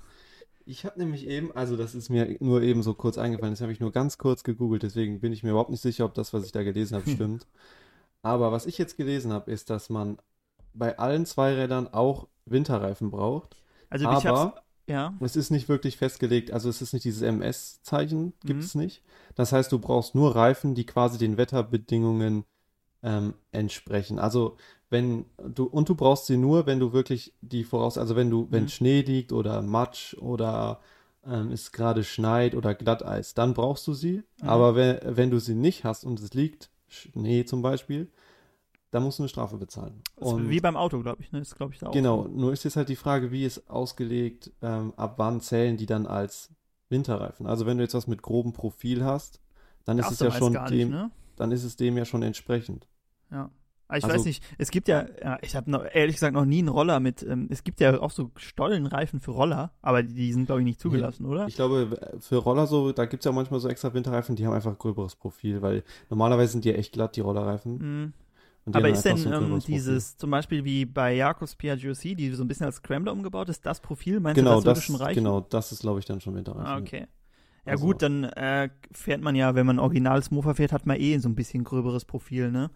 [0.65, 3.73] Ich habe nämlich eben, also das ist mir nur eben so kurz eingefallen, das habe
[3.73, 6.45] ich nur ganz kurz gegoogelt, deswegen bin ich mir überhaupt nicht sicher, ob das, was
[6.45, 7.47] ich da gelesen habe, stimmt.
[8.23, 10.19] Aber was ich jetzt gelesen habe, ist, dass man
[10.75, 13.57] bei allen Zweirädern auch Winterreifen braucht.
[13.91, 15.15] Also aber ja.
[15.21, 18.65] es ist nicht wirklich festgelegt, also es ist nicht dieses MS-Zeichen, gibt Mhm.
[18.65, 19.03] es nicht.
[19.35, 22.45] Das heißt, du brauchst nur Reifen, die quasi den Wetterbedingungen
[23.03, 24.19] ähm, entsprechen.
[24.19, 24.57] Also
[24.93, 28.47] wenn du, und du brauchst sie nur, wenn du wirklich die voraus, also wenn du,
[28.51, 28.69] wenn Mhm.
[28.69, 30.81] Schnee liegt oder Matsch oder
[31.27, 34.23] ähm, es gerade schneit oder Glatteis, dann brauchst du sie.
[34.41, 34.49] Mhm.
[34.49, 38.11] Aber wenn, wenn du sie nicht hast und es liegt Schnee zum Beispiel,
[38.91, 40.03] dann musst du eine Strafe bezahlen.
[40.17, 41.41] Ist Und wie beim Auto, glaube ich, ne?
[41.41, 41.93] Ist, glaube ich, da auch.
[41.93, 45.87] genau, nur ist jetzt halt die Frage, wie ist ausgelegt, ähm, ab wann zählen die
[45.87, 46.51] dann als
[46.91, 47.47] Winterreifen.
[47.47, 49.41] Also wenn du jetzt was mit grobem Profil hast,
[49.87, 51.11] dann ist Darfst es du ja schon dem, nicht, ne?
[51.37, 52.87] dann ist es dem ja schon entsprechend.
[53.31, 53.51] Ja.
[53.93, 56.61] Aber ich Also- weiß nicht, es gibt ja, ja ich habe ehrlich gesagt noch nie
[56.61, 60.33] einen Roller mit, ähm, es gibt ja auch so Stollenreifen für Roller, aber die, die
[60.33, 61.47] sind, glaube ich, nicht zugelassen, oder?
[61.47, 64.55] Ich glaube, für Roller so, da gibt es ja manchmal so extra Winterreifen, die haben
[64.55, 67.79] einfach gröberes Profil, weil normalerweise sind die ja echt glatt, die Rollerreifen.
[67.79, 68.13] Mhm.
[68.73, 72.49] Aber ist denn so ähm, dieses, zum Beispiel wie bei Jakobs PRGOC, die so ein
[72.49, 75.15] bisschen als Scrambler umgebaut ist, das Profil, meinst du, Genau, das würde das, schon reichen?
[75.23, 76.67] genau, das ist, glaube ich, dann schon Winterreifen.
[76.67, 77.07] Ah, okay.
[77.67, 80.99] Ja Also- gut, dann äh, fährt man ja, wenn man originales Mofa fährt, hat man
[80.99, 82.71] eh so ein bisschen gröberes Profil, ne?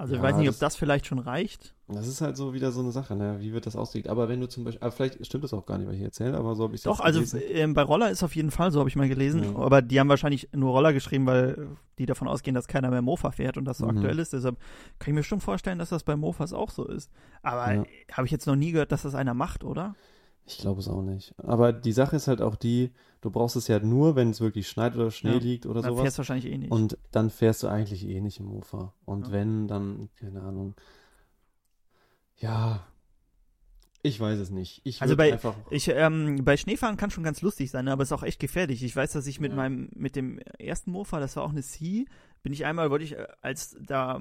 [0.00, 1.74] Also ich Ja, weiß nicht, ob das- das vielleicht schon reicht.
[1.88, 3.36] Das ist halt so wieder so eine Sache, ne?
[3.40, 4.08] Wie wird das ausgelegt?
[4.08, 6.36] Aber wenn du zum Beispiel, aber vielleicht stimmt das auch gar nicht, was ich erzähle,
[6.38, 8.88] aber so habe ich Doch, also ähm, bei Roller ist auf jeden Fall so, habe
[8.88, 9.42] ich mal gelesen.
[9.44, 9.56] Ja.
[9.56, 13.02] Aber die haben wahrscheinlich nur Roller geschrieben, weil äh, die davon ausgehen, dass keiner mehr
[13.02, 13.98] Mofa fährt und das so Mhm.
[13.98, 14.32] aktuell ist.
[14.32, 14.56] Deshalb
[14.98, 17.10] kann ich mir schon vorstellen, dass das bei Mofas auch so ist.
[17.42, 17.84] Aber Ja.
[18.12, 19.94] habe ich jetzt noch nie gehört, dass das einer macht, oder?
[20.50, 21.32] Ich glaube es auch nicht.
[21.38, 24.68] Aber die Sache ist halt auch die, du brauchst es ja nur, wenn es wirklich
[24.68, 25.38] schneit oder Schnee Ja.
[25.38, 26.02] liegt oder Dann sowas.
[26.02, 26.72] fährst du wahrscheinlich eh nicht.
[26.72, 28.92] Und dann fährst du eigentlich eh nicht im Mofa.
[29.04, 29.32] Und Ja.
[29.32, 30.74] wenn, dann, keine Ahnung.
[32.38, 32.86] Ja,
[34.02, 34.80] ich weiß es nicht.
[34.84, 35.54] Ich Also bei- einfach.
[35.70, 38.82] Ich, ähm, bei Schneefahren kann schon ganz lustig sein, ne, aber ist auch echt gefährlich.
[38.82, 39.56] Ich weiß, dass ich mit Ja.
[39.56, 42.06] meinem, mit dem ersten Mofa, das war auch eine C,
[42.42, 44.20] bin ich einmal, wollte ich, äh, als da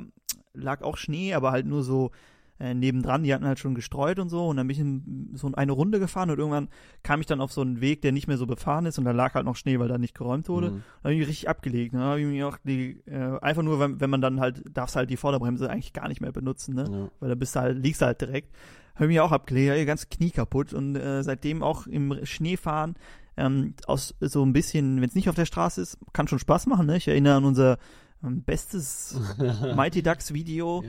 [0.54, 2.12] lag auch Schnee, aber halt nur so
[2.60, 5.50] äh, nebendran, die hatten halt schon gestreut und so und dann bin ich in, so
[5.54, 6.68] eine Runde gefahren und irgendwann
[7.04, 9.12] kam ich dann auf so einen Weg, der nicht mehr so befahren ist und da
[9.12, 10.72] lag halt noch Schnee, weil da nicht geräumt wurde.
[10.72, 10.84] Mhm.
[11.02, 11.94] Da habe ich mich richtig abgelegt.
[11.94, 12.00] Ne?
[12.00, 14.96] Da habe ich mich auch die, äh, einfach nur, wenn, wenn man dann halt, darfst
[14.96, 16.86] halt die Vorderbremse eigentlich gar nicht mehr benutzen, ne?
[16.92, 17.10] Ja.
[17.20, 18.54] weil da bist du halt, liegst du halt direkt.
[18.96, 22.96] Habe mich auch abgelegt, ja, ganz Knie kaputt und äh, seitdem auch im Schnee fahren,
[23.38, 26.68] ähm, aus so ein bisschen, wenn es nicht auf der Straße ist, kann schon Spaß
[26.68, 26.98] machen, ne?
[26.98, 27.78] Ich erinnere an unser
[28.22, 29.20] bestes
[29.76, 30.84] Mighty Ducks Video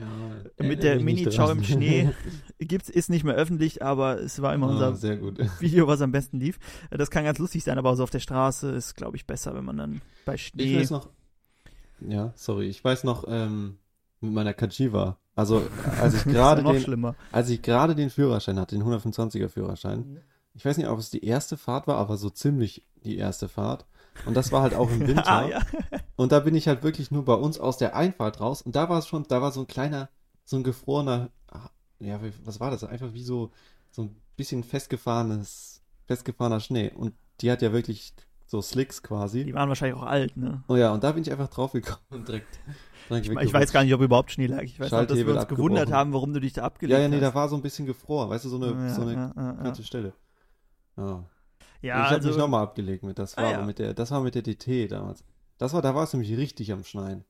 [0.59, 2.09] Ja, mit der Mini-Chow im Schnee.
[2.59, 5.21] Gibt's, ist nicht mehr öffentlich, aber es war immer Ah, unser.
[5.59, 6.59] Video, was am besten lief.
[6.89, 9.65] Das kann ganz lustig sein, aber also auf der Straße ist, glaube ich, besser, wenn
[9.65, 10.79] man dann bei Ich Schnee.
[10.79, 11.09] weiß noch,
[12.07, 13.77] ja, sorry, ich weiß noch, ähm,
[14.19, 15.63] mit meiner Kajiva, also
[15.99, 17.15] als ich gerade den, schlimmer.
[17.31, 20.17] als ich gerade den Führerschein hatte, den 125er Führerschein, Mhm.
[20.53, 23.85] ich weiß nicht, ob es die erste Fahrt war, aber so ziemlich die erste Fahrt.
[24.25, 25.25] Und das war halt auch im Winter.
[25.27, 25.61] ah, ja.
[26.21, 28.61] Und da bin ich halt wirklich nur bei uns aus der Einfahrt raus.
[28.61, 30.07] Und da war es schon, da war so ein kleiner,
[30.45, 32.83] so ein gefrorener, ah, ja, was war das?
[32.83, 33.49] Einfach wie so,
[33.89, 36.91] so ein bisschen festgefahrenes, festgefahrener Schnee.
[36.95, 38.13] Und die hat ja wirklich
[38.45, 39.45] so Slicks quasi.
[39.45, 40.63] Die waren wahrscheinlich auch alt, ne?
[40.67, 42.59] Oh ja, und da bin ich einfach draufgekommen und direkt,
[43.09, 44.61] direkt Ich, ich weiß gar nicht, ob überhaupt Schnee lag.
[44.61, 45.95] Ich weiß noch, dass wir uns gewundert abgebrochen.
[45.95, 47.23] haben, warum du dich da abgelegt Ja, ja, nee, hast.
[47.23, 49.75] da war so ein bisschen gefroren, weißt du, so eine, ja, so eine ja, ja,
[49.83, 50.13] Stelle.
[50.97, 51.03] Ja.
[51.03, 51.23] ja,
[51.81, 53.65] ich habe also, mich nochmal abgelegt mit, das Ah, war ja.
[53.65, 55.23] mit der, das war mit der DT damals.
[55.61, 57.23] Das war, da war es nämlich richtig am Schneien.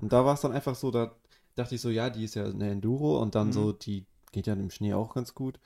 [0.00, 1.14] Und da war es dann einfach so, da
[1.54, 3.52] dachte ich so, ja, die ist ja eine Enduro und dann Mhm.
[3.52, 5.60] so, die geht ja im Schnee auch ganz gut.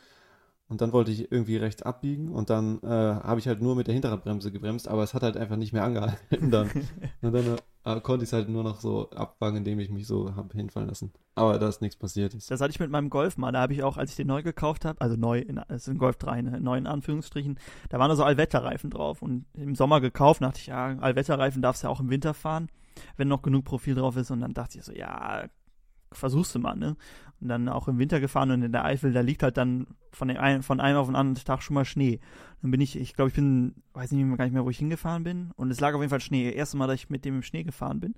[0.72, 3.88] Und dann wollte ich irgendwie rechts abbiegen und dann äh, habe ich halt nur mit
[3.88, 6.70] der Hinterradbremse gebremst, aber es hat halt einfach nicht mehr angehalten dann.
[7.20, 10.34] und dann äh, konnte ich es halt nur noch so abfangen, indem ich mich so
[10.34, 11.12] habe hinfallen lassen.
[11.34, 12.32] Aber da ist nichts passiert.
[12.34, 13.52] das hatte ich mit meinem Golf mal.
[13.52, 15.88] Da habe ich auch, als ich den neu gekauft habe, also neu, in, es ist
[15.88, 17.58] ein Golf 3, ne, neu in Anführungsstrichen,
[17.90, 19.20] da waren da so Allwetterreifen drauf.
[19.20, 22.70] Und im Sommer gekauft, dachte ich, ja, Allwetterreifen darfst du ja auch im Winter fahren,
[23.18, 24.30] wenn noch genug Profil drauf ist.
[24.30, 25.50] Und dann dachte ich so, ja,
[26.16, 26.96] versuchst du mal, ne?
[27.40, 30.30] Und dann auch im Winter gefahren und in der Eifel, da liegt halt dann von,
[30.30, 32.20] einen, von einem auf den anderen Tag schon mal Schnee.
[32.62, 34.78] Dann bin ich, ich glaube, ich bin, weiß nicht mehr, gar nicht mehr, wo ich
[34.78, 35.50] hingefahren bin.
[35.56, 36.52] Und es lag auf jeden Fall Schnee.
[36.52, 38.14] Erste Mal, dass ich mit dem im Schnee gefahren bin.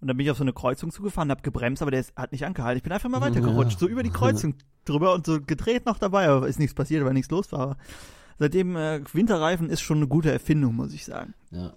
[0.00, 2.30] Und dann bin ich auf so eine Kreuzung zugefahren, hab gebremst, aber der ist, hat
[2.30, 2.76] nicht angehalten.
[2.76, 6.28] Ich bin einfach mal weitergerutscht, so über die Kreuzung drüber und so gedreht noch dabei,
[6.28, 7.60] aber ist nichts passiert, weil nichts los war.
[7.60, 7.76] Aber
[8.38, 11.34] seitdem äh, Winterreifen ist schon eine gute Erfindung, muss ich sagen.
[11.50, 11.74] Ja.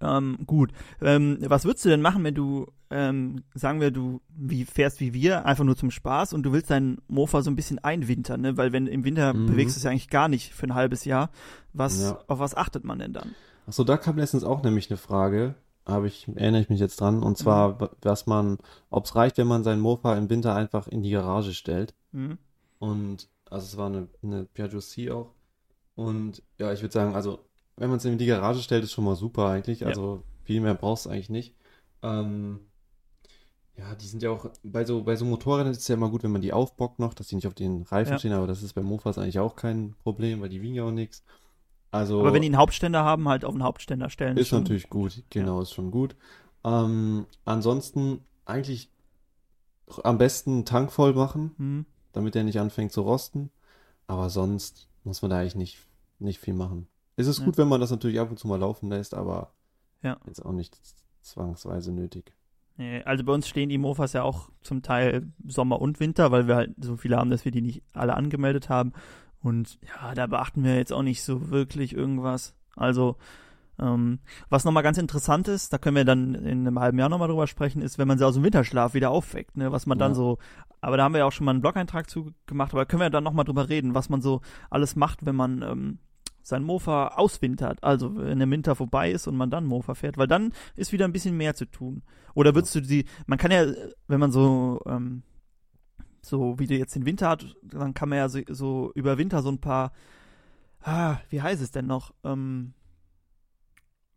[0.00, 0.72] Ähm, gut.
[1.00, 5.14] Ähm, was würdest du denn machen, wenn du, ähm, sagen wir, du wie fährst wie
[5.14, 8.56] wir, einfach nur zum Spaß und du willst deinen Mofa so ein bisschen einwintern, ne?
[8.56, 9.46] Weil wenn im Winter Mhm.
[9.46, 11.30] bewegst du es ja eigentlich gar nicht für ein halbes Jahr.
[11.72, 12.18] Was, Ja.
[12.26, 13.34] auf was achtet man denn dann?
[13.66, 15.54] Achso, da kam letztens auch nämlich eine Frage,
[15.86, 18.58] habe ich, erinnere ich mich jetzt dran, und zwar, w- was man,
[18.90, 21.94] ob es reicht, wenn man seinen Mofa im Winter einfach in die Garage stellt.
[22.12, 22.38] Hm?
[22.80, 25.30] Und, also es war eine, eine Piaggio C auch.
[25.94, 27.44] Und ja, ich würde sagen, also,
[27.76, 29.80] wenn man es in die Garage stellt, ist schon mal super eigentlich.
[29.80, 29.88] Ja.
[29.88, 31.54] Also, viel mehr brauchst du eigentlich nicht.
[32.02, 32.60] Ähm,
[33.76, 36.22] ja, die sind ja auch, bei so, bei so Motorrädern ist es ja immer gut,
[36.22, 38.18] wenn man die aufbockt noch, dass die nicht auf den Reifen Ja.
[38.18, 40.90] stehen, aber das ist bei Mofas eigentlich auch kein Problem, weil die wiegen ja auch
[40.90, 41.24] nichts.
[41.90, 44.36] Also, Aber wenn die einen Hauptständer haben, halt auf einen Hauptständer stellen.
[44.36, 46.16] ist schon- natürlich gut, genau, ist schon gut.
[46.64, 48.90] Ähm, ansonsten eigentlich
[50.04, 51.86] am besten einen Tank voll machen, Hm?
[52.12, 53.50] damit der nicht anfängt zu rosten.
[54.06, 55.78] Aber sonst muss man da eigentlich nicht,
[56.18, 56.86] nicht viel machen.
[57.22, 57.44] Es ist Ja.
[57.46, 59.52] gut, wenn man das natürlich ab und zu mal laufen lässt, aber
[60.02, 60.18] Ja.
[60.26, 60.78] jetzt auch nicht
[61.20, 62.34] zwangsweise nötig.
[63.04, 66.56] Also bei uns stehen die Mofas ja auch zum Teil Sommer und Winter, weil wir
[66.56, 68.92] halt so viele haben, dass wir die nicht alle angemeldet haben.
[69.40, 72.56] Und ja, da beachten wir jetzt auch nicht so wirklich irgendwas.
[72.74, 73.16] Also,
[73.78, 77.28] ähm, was nochmal ganz interessant ist, da können wir dann in einem halben Jahr nochmal
[77.28, 80.12] drüber sprechen, ist, wenn man sie aus dem Winterschlaf wieder aufweckt, ne, was man dann
[80.12, 80.16] Ja.
[80.16, 80.38] so,
[80.80, 83.10] aber da haben wir ja auch schon mal einen Blog-Eintrag zu gemacht, aber können wir
[83.10, 85.98] dann nochmal drüber reden, was man so alles macht, wenn man ähm,
[86.42, 90.26] sein Mofa auswintert, also wenn der Winter vorbei ist und man dann Mofa fährt, weil
[90.26, 92.02] dann ist wieder ein bisschen mehr zu tun.
[92.34, 93.64] Oder würdest du sie, man kann ja,
[94.08, 95.22] wenn man so, ähm,
[96.20, 99.42] so wie du jetzt den Winter hat, dann kann man ja so, so über Winter
[99.42, 99.92] so ein paar,
[100.82, 102.74] ah, wie heißt es denn noch, ähm,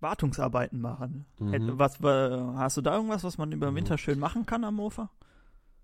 [0.01, 1.25] Wartungsarbeiten machen.
[1.39, 1.79] Mhm.
[1.79, 3.77] Was, wa- hast du da irgendwas, was man über den Mhm.
[3.77, 5.09] Winter schön machen kann am Mofa?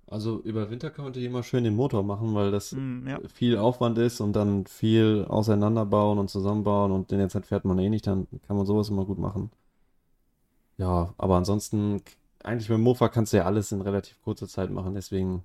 [0.07, 3.19] Also über Winter kann man natürlich immer schön den Motor machen, weil das Hm, ja.
[3.33, 7.79] viel Aufwand ist und dann viel auseinanderbauen und zusammenbauen und in der Zeit fährt man
[7.79, 9.51] eh nicht, dann kann man sowas immer gut machen.
[10.77, 12.01] Ja, aber ansonsten,
[12.43, 15.43] eigentlich beim Mofa kannst du ja alles in relativ kurzer Zeit machen, deswegen,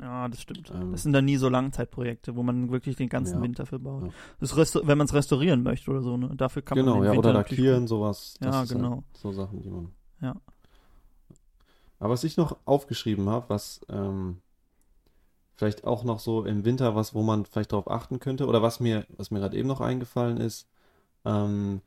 [0.00, 0.70] Ja, das stimmt.
[0.72, 3.42] Ähm, das sind dann nie so Langzeitprojekte, wo man wirklich den ganzen Ja.
[3.42, 4.04] Winter für baut.
[4.04, 4.10] Ja.
[4.38, 6.30] Das Resta wenn man es restaurieren möchte oder so, ne?
[6.36, 8.34] Dafür kann genau, man den ja, Winter oder lackieren, sowas.
[8.40, 8.90] Ja, ist genau.
[8.90, 9.88] Halt so Sachen, die man.
[10.20, 10.36] Ja.
[11.98, 14.40] Aber was ich noch aufgeschrieben habe, was ähm,
[15.56, 18.80] vielleicht auch noch so im Winter was, wo man vielleicht darauf achten könnte, oder was
[18.80, 20.68] mir, was mir gerade eben noch eingefallen ist,
[21.24, 21.80] ähm,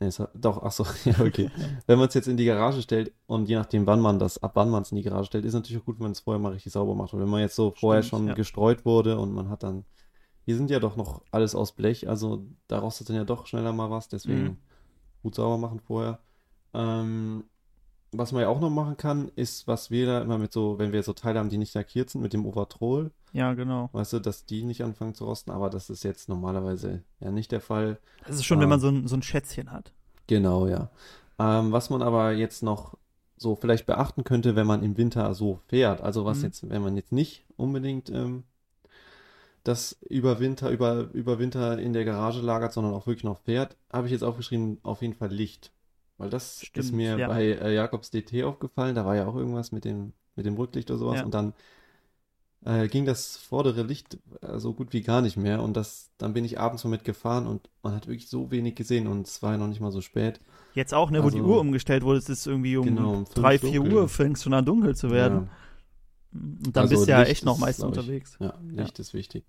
[0.00, 1.50] nee, es hat, doch, ach so, ja, okay.
[1.86, 4.52] Wenn man es jetzt in die Garage stellt und je nachdem, wann man das, ab
[4.54, 6.40] wann man es in die Garage stellt, ist natürlich auch gut, wenn man es vorher
[6.40, 7.14] mal richtig sauber macht.
[7.14, 8.34] Und wenn man jetzt so vorher Stimmt, schon ja.
[8.34, 9.84] gestreut wurde und man hat dann,
[10.44, 13.72] hier sind ja doch noch alles aus Blech, also da rostet dann ja doch schneller
[13.72, 14.56] mal was, deswegen Mhm.
[15.22, 16.18] gut sauber machen vorher.
[16.74, 17.44] Ähm,
[18.12, 20.92] was man ja auch noch machen kann, ist, was wir da immer mit so, wenn
[20.92, 23.90] wir so Teile haben, die nicht lackiert sind, mit dem Overtroll, Ja, genau.
[23.92, 27.52] weißt du, dass die nicht anfangen zu rosten, aber das ist jetzt normalerweise ja nicht
[27.52, 27.98] der Fall.
[28.26, 28.62] Das ist schon, Ah.
[28.62, 29.92] wenn man so ein, so ein Schätzchen hat.
[30.26, 30.90] Genau, ja.
[31.38, 32.96] Ähm, was man aber jetzt noch
[33.36, 36.44] so vielleicht beachten könnte, wenn man im Winter so fährt, also was Mhm.
[36.44, 38.44] jetzt, wenn man jetzt nicht unbedingt ähm,
[39.64, 43.76] das über Winter, über, über Winter in der Garage lagert, sondern auch wirklich noch fährt,
[43.92, 45.72] habe ich jetzt aufgeschrieben, auf jeden Fall Licht.
[46.18, 47.28] Weil das Stimmt, ist mir ja.
[47.28, 50.90] bei äh, Jakobs DT aufgefallen, da war ja auch irgendwas mit dem, mit dem Rücklicht
[50.90, 51.24] oder sowas Ja.
[51.24, 51.54] und dann
[52.64, 56.34] äh, ging das vordere Licht äh, so gut wie gar nicht mehr und das, dann
[56.34, 59.52] bin ich abends mal mitgefahren und man hat wirklich so wenig gesehen und es war
[59.52, 60.40] ja noch nicht mal so spät.
[60.74, 63.24] Jetzt auch, ne, wo die Also- Uhr umgestellt wurde, es ist irgendwie um Genau, um
[63.32, 63.94] drei, vier dunkel.
[63.94, 65.48] Uhr fängst schon an dunkel zu werden.
[66.32, 68.36] Und dann Also bist du ja Licht echt noch ist, meist glaub ich, unterwegs.
[68.40, 69.44] Ja, ja Licht ist wichtig.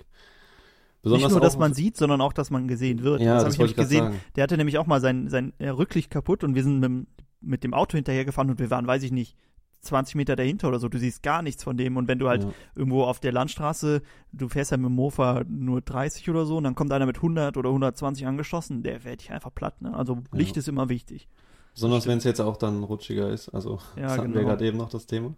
[1.02, 3.22] Nicht Besonders nur, dass man sieht, sondern auch, dass man gesehen wird.
[3.22, 4.04] Ja, das das, habe ich gesehen.
[4.06, 4.22] sagen.
[4.36, 7.08] Der hatte nämlich auch mal sein, sein äh, Rücklicht kaputt und wir sind mit, dem-
[7.42, 9.38] mit dem Auto hinterhergefahren und wir waren, weiß ich nicht,
[9.82, 10.90] 20 Meter dahinter oder so.
[10.90, 11.96] Du siehst gar nichts von dem.
[11.96, 12.50] Und wenn du halt Ja.
[12.76, 14.02] irgendwo auf der Landstraße,
[14.34, 17.16] du fährst ja mit dem Mofa nur 30 oder so und dann kommt einer mit
[17.16, 19.82] 100 oder 120 angeschossen, der fährt dich einfach platt.
[19.82, 19.94] Ne?
[19.96, 21.30] Also Licht ist immer wichtig.
[21.76, 23.48] Besonders wenn es jetzt auch dann rutschiger ist.
[23.50, 24.50] Also, Ja, das hatten wir genau.
[24.50, 25.34] gerade eben noch das Thema.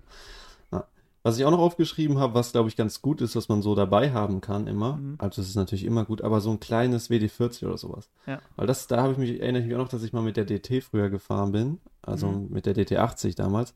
[1.23, 3.75] Was ich auch noch aufgeschrieben habe, was glaube ich ganz gut ist, was man so
[3.75, 4.97] dabei haben kann immer.
[4.97, 5.15] Mhm.
[5.19, 8.09] Also, es ist natürlich immer gut, aber so ein kleines WD-40 oder sowas.
[8.25, 8.39] Ja.
[8.55, 10.35] Weil das, da habe ich mich, erinnere ich mich auch noch, dass ich mal mit
[10.37, 11.79] der DT früher gefahren bin.
[12.01, 12.47] Also Mhm.
[12.49, 13.75] mit der DT80 damals.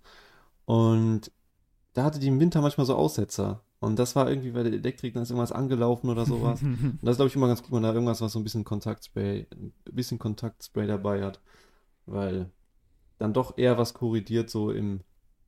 [0.66, 1.32] Und
[1.94, 3.62] da hatte die im Winter manchmal so Aussetzer.
[3.80, 6.62] Und das war irgendwie, weil der Elektrik, dann ist irgendwas angelaufen oder sowas.
[6.64, 8.44] Und das ist, glaube ich, immer ganz gut, wenn man da irgendwas, was so ein
[8.44, 11.40] bisschen Kontaktspray, ein bisschen Kontaktspray dabei hat.
[12.08, 12.50] Weil
[13.20, 15.02] dann doch eher was korrigiert so im,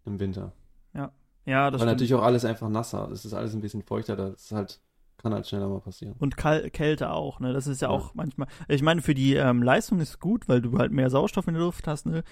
[0.05, 0.53] im Winter.
[0.93, 1.11] ja,
[1.47, 1.91] das Weil stimmt.
[1.91, 3.09] natürlich auch alles einfach nasser.
[3.11, 4.79] Es ist alles ein bisschen feuchter, das ist halt,
[5.17, 6.15] kann halt schneller mal passieren.
[6.19, 7.53] Und Kal Kälte auch, ne?
[7.53, 7.93] Das ist ja, Ja.
[7.93, 8.47] auch manchmal.
[8.67, 11.63] Ich meine, für die ähm, Leistung ist gut, weil du halt mehr Sauerstoff in der
[11.63, 12.23] Luft hast, ne?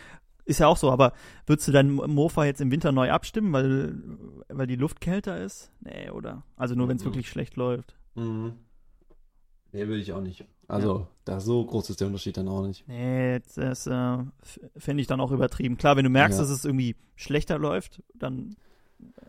[0.47, 1.13] Ist ja auch so, aber
[1.47, 3.95] würdest du deinen Mofa jetzt im Winter neu abstimmen, weil,
[4.49, 5.71] weil die Luft kälter ist?
[5.80, 6.43] Nee, oder?
[6.56, 7.08] Also nur, wenn es Mhm.
[7.08, 7.95] wirklich schlecht läuft.
[8.13, 8.54] Mhm.
[9.71, 10.45] Nee, will ich auch nicht.
[10.67, 12.88] Also, da so groß ist der Unterschied dann auch nicht.
[12.88, 13.93] Nee, das äh,
[14.41, 15.78] f- fände ich dann auch übertrieben.
[15.78, 16.43] Klar, wenn du merkst, Ja.
[16.43, 18.56] dass es irgendwie schlechter läuft, dann.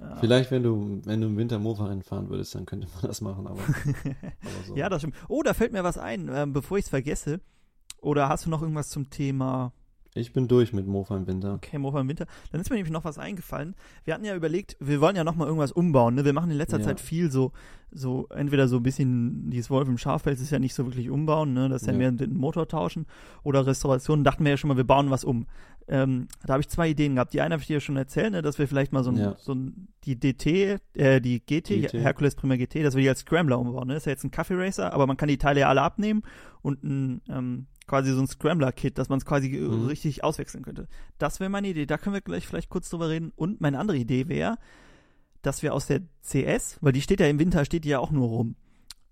[0.00, 0.16] Ja.
[0.16, 3.46] Vielleicht, wenn du, wenn du im Winter Mofa fahren würdest, dann könnte man das machen,
[3.46, 4.76] aber, aber so.
[4.76, 5.16] ja, das stimmt.
[5.28, 7.40] Oh, da fällt mir was ein, ähm, bevor ich es vergesse.
[8.00, 9.72] Oder hast du noch irgendwas zum Thema
[10.16, 11.54] Ich bin durch mit Mofa im Winter.
[11.54, 12.26] Okay, Mofa im Winter.
[12.52, 13.74] Dann ist mir nämlich noch was eingefallen.
[14.04, 16.14] Wir hatten ja überlegt, wir wollen ja noch mal irgendwas umbauen.
[16.14, 16.24] Ne?
[16.24, 16.84] Wir machen in letzter Ja.
[16.84, 17.52] Zeit viel so,
[17.90, 21.52] so entweder so ein bisschen dieses Wolf im Schafpelz ist ja nicht so wirklich umbauen,
[21.52, 21.68] ne?
[21.68, 21.98] Das ist ja, Ja.
[21.98, 23.06] mehr den Motor tauschen
[23.42, 24.24] oder Restauration.
[24.24, 25.46] Dachten wir ja schon mal, wir bauen was um.
[25.88, 27.32] Ähm, da habe ich zwei Ideen gehabt.
[27.32, 28.42] Die eine habe ich dir ja schon erzählt, ne?
[28.42, 29.36] dass wir vielleicht mal so ein, Ja.
[29.38, 31.92] so ein die DT, äh, die GT, GT.
[32.02, 33.86] Hercules Prima GT, dass wir die als Scrambler umbauen.
[33.86, 33.94] Ne?
[33.94, 36.22] Das ist ja jetzt ein Kaffee Racer, aber man kann die Teile ja alle abnehmen
[36.62, 39.86] und ein ähm, quasi so ein Scrambler-Kit, dass man es quasi äh, Mhm.
[39.86, 40.88] richtig auswechseln könnte.
[41.18, 41.86] Das wäre meine Idee.
[41.86, 43.32] Da können wir gleich vielleicht kurz drüber reden.
[43.36, 44.56] Und meine andere Idee wäre,
[45.42, 48.10] dass wir aus der CS, weil die steht ja im Winter, steht die ja auch
[48.10, 48.56] nur rum,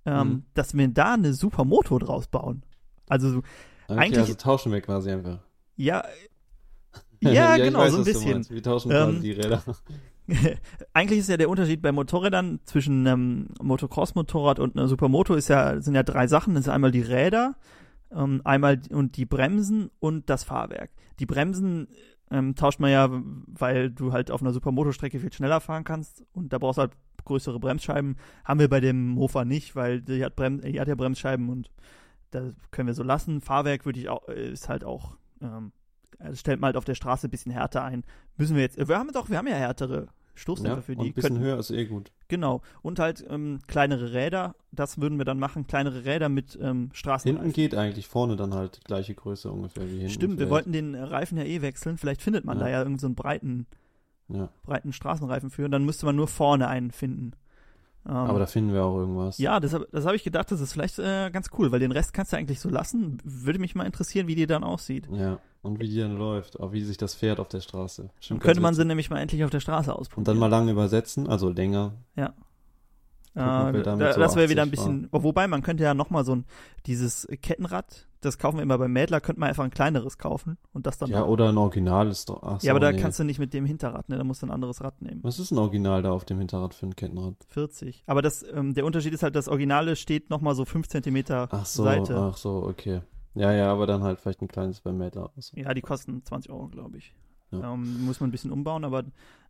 [0.06, 0.42] ähm, Mhm.
[0.54, 2.64] dass wir da eine super Moto draus bauen.
[3.08, 3.42] Also
[3.86, 5.40] Okay, Eigentlich- also tauschen wir quasi einfach.
[5.76, 6.02] ja,
[7.20, 8.48] ja, ich genau, weiß, so ein bisschen.
[8.50, 9.62] Wir tauschen Ähm, quasi die Räder.
[10.94, 15.80] Eigentlich ist ja der Unterschied bei Motorrädern zwischen einem Motocross-Motorrad und einer Supermoto ist ja,
[15.80, 16.54] sind ja drei Sachen.
[16.54, 17.56] Das ist einmal die Räder,
[18.14, 20.90] ähm, einmal und die Bremsen und das Fahrwerk.
[21.18, 21.88] Die Bremsen
[22.30, 23.08] ähm, tauscht man ja,
[23.46, 26.92] weil du halt auf einer Supermoto-Strecke viel schneller fahren kannst und da brauchst du halt
[27.24, 28.16] größere Bremsscheiben.
[28.44, 31.70] Haben wir bei dem Mofa nicht, weil die hat, Brem die hat ja Bremsscheiben und
[32.30, 33.40] das können wir so lassen.
[33.40, 35.72] Fahrwerk würde ich auch, ist halt auch, ähm,
[36.18, 38.04] das stellt man halt auf der Straße ein bisschen härter ein.
[38.36, 41.06] Müssen wir jetzt, wir haben doch, wir haben ja härtere Stoßdämpfer Ja, für die.
[41.08, 42.10] ein bisschen Könnten- höher ist eh gut.
[42.28, 42.62] Genau.
[42.82, 47.42] Und halt ähm, kleinere Räder, das würden wir dann machen, kleinere Räder mit ähm, Straßenreifen.
[47.44, 50.10] Hinten geht eigentlich, vorne dann halt gleiche Größe ungefähr wie hinten.
[50.10, 50.50] Stimmt, wir vielleicht.
[50.50, 51.96] wollten den Reifen ja eh wechseln.
[51.98, 52.64] Vielleicht findet man Ja.
[52.64, 53.66] da ja irgendeinen so einen breiten,
[54.28, 55.66] Ja, breiten Straßenreifen für.
[55.66, 57.32] Und dann müsste man nur vorne einen finden.
[58.06, 59.38] Ähm, aber da finden wir auch irgendwas.
[59.38, 62.12] ja, das, das habe ich gedacht, das ist vielleicht äh, ganz cool, weil den Rest
[62.12, 63.18] kannst du eigentlich so lassen.
[63.24, 65.08] Würde mich mal interessieren, wie die dann aussieht.
[65.10, 68.02] Ja, und wie die dann läuft, auch wie sich das fährt auf der Straße.
[68.02, 68.82] Dann Stimmt, könnte ganz man witzig.
[68.82, 70.20] sie nämlich mal endlich auf der Straße ausprobieren.
[70.20, 71.94] Und dann mal lang übersetzen, also länger.
[73.34, 75.08] Gucken, Äh, wir da, damit so das wäre wieder ein 80 bisschen.
[75.10, 76.44] Wobei, man könnte ja nochmal so ein,
[76.86, 80.86] dieses Kettenrad, das kaufen wir immer beim Mädler, könnte man einfach ein kleineres kaufen und
[80.86, 81.10] das dann.
[81.10, 82.42] Ja, oder ein Original ist doch.
[82.42, 83.00] Ach ja, aber da nee.
[83.00, 84.16] kannst du nicht mit dem Hinterrad, ne?
[84.16, 85.20] Da musst du ein anderes Rad nehmen.
[85.22, 87.34] Was ist ein Original da auf dem Hinterrad für ein Kettenrad?
[87.48, 88.04] 40.
[88.06, 91.66] Aber das, ähm, der Unterschied ist halt, das Originale steht nochmal so 5 Zentimeter Ach
[91.66, 92.16] so, Seite.
[92.16, 93.02] ach so, okay.
[93.34, 95.24] Ja, ja, aber dann halt vielleicht ein kleines beim Mädler.
[95.24, 95.56] oder so.
[95.56, 97.14] Ja, die kosten 20 Euro, glaube ich.
[97.50, 97.72] Ja.
[97.74, 99.04] Ähm, muss man ein bisschen umbauen, aber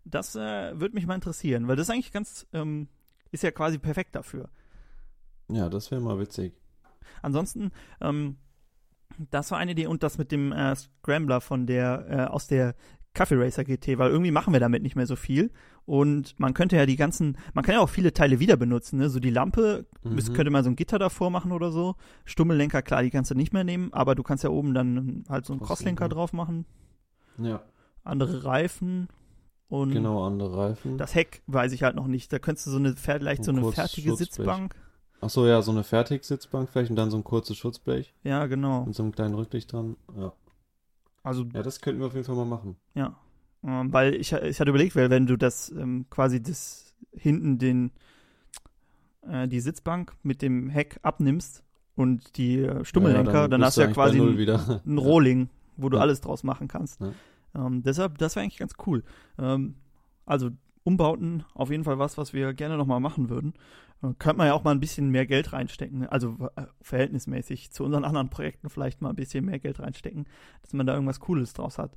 [0.04, 2.88] das äh, würde mich mal interessieren, weil das ist eigentlich ganz, ähm,
[3.34, 4.48] ist ja quasi perfekt dafür.
[5.50, 6.54] Ja, das wäre mal witzig.
[7.22, 7.70] Ansonsten,
[8.00, 8.36] ähm,
[9.30, 12.74] das war eine Idee und das mit dem äh, Scrambler von der, äh, aus der
[13.12, 15.52] Kaffee Racer GT, weil irgendwie machen wir damit nicht mehr so viel.
[15.86, 19.08] Und man könnte ja die ganzen, man kann ja auch viele Teile wieder benutzen, ne?
[19.10, 20.16] So die Lampe, Mhm.
[20.32, 21.94] könnte man so ein Gitter davor machen oder so.
[22.24, 25.44] Stummellenker, klar, die kannst du nicht mehr nehmen, aber du kannst ja oben dann halt
[25.44, 26.06] so einen Crosslenker.
[26.06, 26.64] Crosslenker drauf machen,
[27.38, 27.62] Ja,
[28.02, 29.08] andere Reifen
[29.68, 30.98] und genau, andere Reifen.
[30.98, 32.32] das Heck weiß ich halt noch nicht.
[32.32, 34.28] Da könntest du so eine, vielleicht so Ein eine fertige Schutzblech.
[34.28, 34.74] Sitzbank.
[35.20, 38.84] Ach so, ja, so eine Fertigsitzbank vielleicht und dann so ein kurzes Schutzblech Ja, genau.
[38.84, 39.96] mit so einem kleinen Rücklicht dran.
[40.16, 40.32] Ja.
[41.22, 42.76] Also ja, das könnten wir auf jeden Fall mal machen.
[42.94, 43.16] Ja,
[43.64, 47.90] ähm, weil ich, ich hatte überlegt, weil wenn du das ähm, quasi das hinten den
[49.26, 51.62] äh, die Sitzbank mit dem Heck abnimmst
[51.96, 55.48] und die äh, Stummellenker, Ja, ja, dann, bist hast du ja quasi ein, ein Rohling,
[55.78, 56.02] wo du Ja.
[56.02, 57.00] alles draus machen kannst.
[57.00, 57.12] Ja.
[57.54, 59.04] Ähm, deshalb, das wäre eigentlich ganz cool.
[59.38, 59.76] Ähm,
[60.26, 60.50] also
[60.84, 63.54] Umbauten, auf jeden Fall was, was wir gerne nochmal machen würden.
[64.02, 67.84] Äh, könnte man ja auch mal ein bisschen mehr Geld reinstecken, also äh, verhältnismäßig zu
[67.84, 70.26] unseren anderen Projekten vielleicht mal ein bisschen mehr Geld reinstecken,
[70.62, 71.96] dass man da irgendwas Cooles draus hat.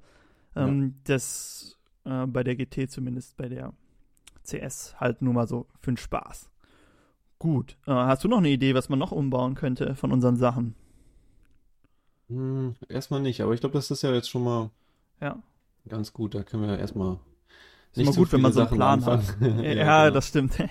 [0.56, 3.74] Ähm, Das äh, bei der GT zumindest, bei der
[4.44, 6.50] CS halt nur mal so für den Spaß.
[7.40, 7.78] Gut.
[7.88, 10.76] Äh, hast du noch eine Idee, was man noch umbauen könnte von unseren Sachen?
[12.30, 14.70] Hm, erstmal nicht, aber ich glaube, das ist ja jetzt schon mal
[15.22, 15.42] Ja.
[15.88, 16.36] ganz gut.
[16.36, 17.18] Da können wir ja erstmal
[17.94, 19.24] Ist immer gut, wenn man so einen Plan hat.
[19.42, 20.14] Ja, ja, genau.
[20.14, 20.58] das stimmt.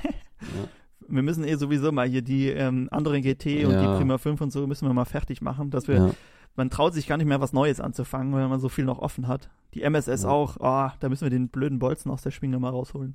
[1.09, 3.97] Wir müssen eh sowieso mal hier die ähm, anderen GT und die Ja.
[3.97, 6.11] Prima 5 und so müssen wir mal fertig machen, dass wir, Ja.
[6.57, 9.29] man traut sich gar nicht mehr was Neues anzufangen, weil man so viel noch offen
[9.29, 9.49] hat.
[9.75, 10.29] Die MSS Ja.
[10.31, 13.15] auch, ah, da müssen wir den blöden Bolzen aus der Schwinge mal rausholen.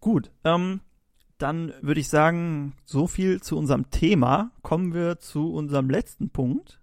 [0.00, 0.80] Gut, ähm,
[1.38, 4.52] dann würde ich sagen, so viel zu unserem Thema.
[4.62, 6.80] Kommen wir zu unserem letzten Punkt.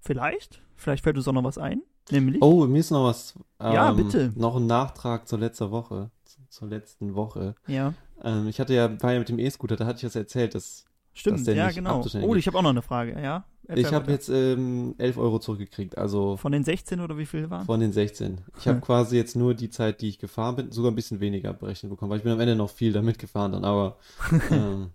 [0.00, 2.40] Vielleicht, vielleicht fällt uns auch noch was ein, nämlich.
[2.42, 3.34] Oh, mir ist noch was.
[3.60, 4.32] Ja, ähm, bitte.
[4.36, 6.10] Noch ein Nachtrag zur letzten Woche.
[6.48, 7.54] Zur letzten Woche.
[7.66, 7.92] Ja,
[8.22, 10.84] Ähm, ich hatte ja, war ja mit dem E-Scooter, da hatte ich das erzählt, dass
[11.12, 12.04] stimmt, Dass ja, genau.
[12.22, 13.44] Oh, ich habe auch noch eine Frage, ja.
[13.68, 17.50] Erzähl ich habe jetzt ähm, 11 Euro zurückgekriegt, also Von den 16 oder wie viel
[17.50, 17.66] waren?
[17.66, 18.38] von den 16.
[18.58, 18.82] Ich habe Hm.
[18.84, 22.10] quasi jetzt nur die Zeit, die ich gefahren bin, sogar ein bisschen weniger berechnet bekommen,
[22.10, 23.96] weil ich bin am Ende noch viel damit gefahren dann, aber
[24.52, 24.90] ähm,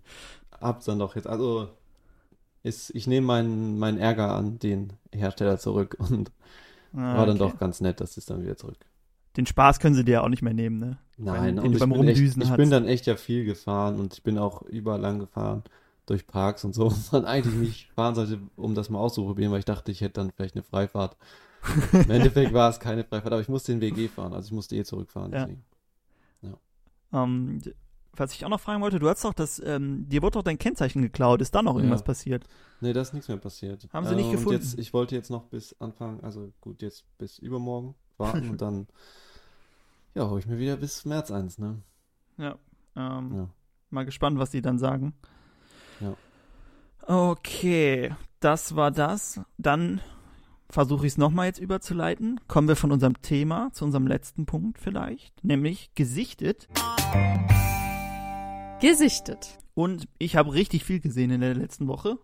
[0.58, 1.68] hab's dann doch jetzt, also
[2.62, 6.30] ist, ich nehme meinen meinen Ärger an den Hersteller zurück und
[6.94, 7.50] Ah, war dann okay.
[7.50, 8.78] doch ganz nett, dass es dann wieder zurück.
[9.36, 10.98] Den Spaß können sie dir ja auch nicht mehr nehmen, ne?
[11.16, 13.98] Nein, den du ich beim bin, echt, Rumdüsen ich bin dann echt ja viel gefahren
[13.98, 15.62] und ich bin auch überall lang gefahren
[16.06, 19.60] durch Parks und so, wo man eigentlich nicht fahren sollte, um das mal auszuprobieren, weil
[19.60, 21.16] ich dachte, ich hätte dann vielleicht eine Freifahrt.
[21.92, 24.76] Im Endeffekt war es keine Freifahrt, aber ich musste den WG fahren, also ich musste
[24.76, 25.32] eh zurückfahren.
[25.32, 25.44] Ja.
[25.44, 25.64] Deswegen.
[27.12, 27.74] Ähm, d-
[28.16, 30.58] was ich auch noch fragen wollte, du hast doch das, ähm, dir wurde doch dein
[30.58, 31.40] Kennzeichen geklaut.
[31.40, 32.04] Ist da noch irgendwas Ja.
[32.06, 32.44] passiert?
[32.80, 33.88] Nee, da ist nichts mehr passiert.
[33.92, 34.60] Haben sie nicht und gefunden?
[34.62, 38.86] Jetzt, ich wollte jetzt noch bis Anfang, also gut, jetzt bis übermorgen warten und dann,
[40.14, 41.78] ja, hole ich mir wieder bis März eins, ne?
[42.38, 42.56] Ja.
[42.96, 43.48] Ähm, Ja.
[43.90, 45.14] Mal gespannt, was die dann sagen.
[46.00, 46.14] Ja.
[47.06, 49.40] Okay, das war das.
[49.58, 50.00] Dann
[50.68, 52.40] versuche ich es nochmal jetzt überzuleiten.
[52.48, 56.68] Kommen wir von unserem Thema zu unserem letzten Punkt vielleicht, nämlich gesichtet.
[58.82, 59.58] Gesichtet.
[59.74, 62.18] Und ich habe richtig viel gesehen in der letzten Woche.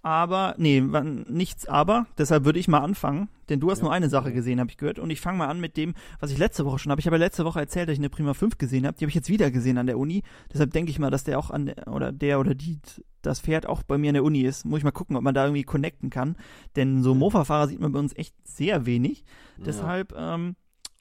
[0.00, 2.06] aber, nee, wann- nichts aber.
[2.16, 3.84] Deshalb würde ich mal anfangen, denn du hast Ja.
[3.84, 5.00] nur eine Sache gesehen, habe ich gehört.
[5.00, 7.00] Und ich fange mal an mit dem, was ich letzte Woche schon habe.
[7.00, 8.96] Ich habe ja letzte Woche erzählt, dass ich eine Prima 5 gesehen habe.
[8.96, 10.22] Die habe ich jetzt wieder gesehen an der Uni.
[10.52, 12.78] Deshalb denke ich mal, dass der auch an der, oder der oder die,
[13.22, 14.64] das Pferd auch bei mir an der Uni ist.
[14.64, 16.36] Muss ich mal gucken, ob man da irgendwie connecten kann.
[16.76, 19.24] Denn so Mofa-Fahrer sieht man bei uns echt sehr wenig.
[19.58, 20.54] Deshalb, ähm,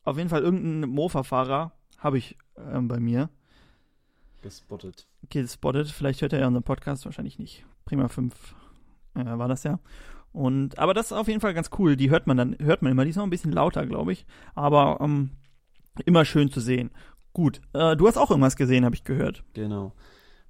[0.03, 3.29] auf jeden Fall irgendein Mofa-Fahrer habe ich ähm, bei mir Ja,
[4.47, 5.07] gespottet.
[5.29, 5.87] gespottet.
[5.89, 7.65] Vielleicht hört er ja unseren Podcast, wahrscheinlich nicht.
[7.85, 8.33] Prima 5
[9.15, 9.79] äh, war das ja.
[10.31, 11.95] Und, aber das ist auf jeden Fall ganz cool.
[11.95, 13.03] Die hört man dann, hört man immer.
[13.03, 14.25] Die ist noch ein bisschen lauter, glaube ich.
[14.55, 15.31] Aber ähm,
[16.05, 16.91] immer schön zu sehen.
[17.33, 19.43] Gut, äh, du hast auch irgendwas gesehen, habe ich gehört.
[19.53, 19.93] Genau.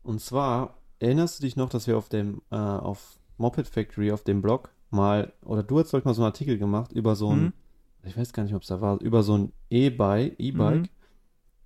[0.03, 4.23] Und zwar, erinnerst du dich noch, dass wir auf dem, äh, auf Moped Factory, auf
[4.23, 7.29] dem Blog mal, oder du hast, glaube ich, mal so einen Artikel gemacht über so
[7.31, 7.53] ein, Mhm.
[8.03, 10.89] ich weiß gar nicht, ob es da war, über so ein E-Bike, E-Bike, Mhm.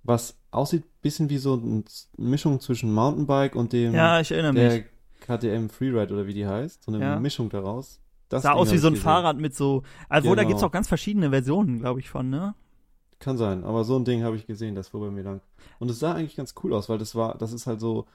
[0.04, 1.82] Was aussieht bisschen wie so eine
[2.16, 4.84] Mischung zwischen Mountainbike und dem, Ja, ich erinnere der mich.
[5.20, 7.20] KTM Freeride oder wie die heißt, so eine Ja.
[7.20, 8.00] Mischung daraus.
[8.28, 9.04] Das Sah Ding aus wie so ein gesehen.
[9.04, 9.82] Fahrrad mit so.
[10.08, 10.48] Also, da Genau.
[10.48, 12.54] gibt es auch ganz verschiedene Versionen, glaube ich, von, ne?
[13.18, 15.40] Kann sein, aber so ein Ding habe ich gesehen, das fuhr bei mir lang.
[15.78, 18.06] Und es sah eigentlich ganz cool aus, weil das war, das ist halt so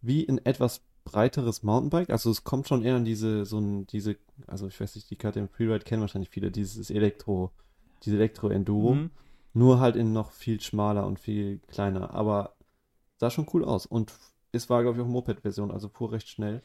[0.00, 2.08] wie ein etwas breiteres Mountainbike.
[2.08, 4.16] Also es kommt schon eher an diese, so ein, diese,
[4.46, 7.50] also ich weiß nicht, die KTM Freeride kennen wahrscheinlich viele, dieses Elektro,
[8.04, 8.94] diese Elektro-Enduro.
[8.94, 9.10] Mhm.
[9.54, 12.12] Nur halt in noch viel schmaler und viel kleiner.
[12.12, 12.54] Aber
[13.16, 13.86] sah schon cool aus.
[13.86, 14.12] Und
[14.52, 16.62] es war, glaube ich, auch Moped-Version, also pur recht schnell.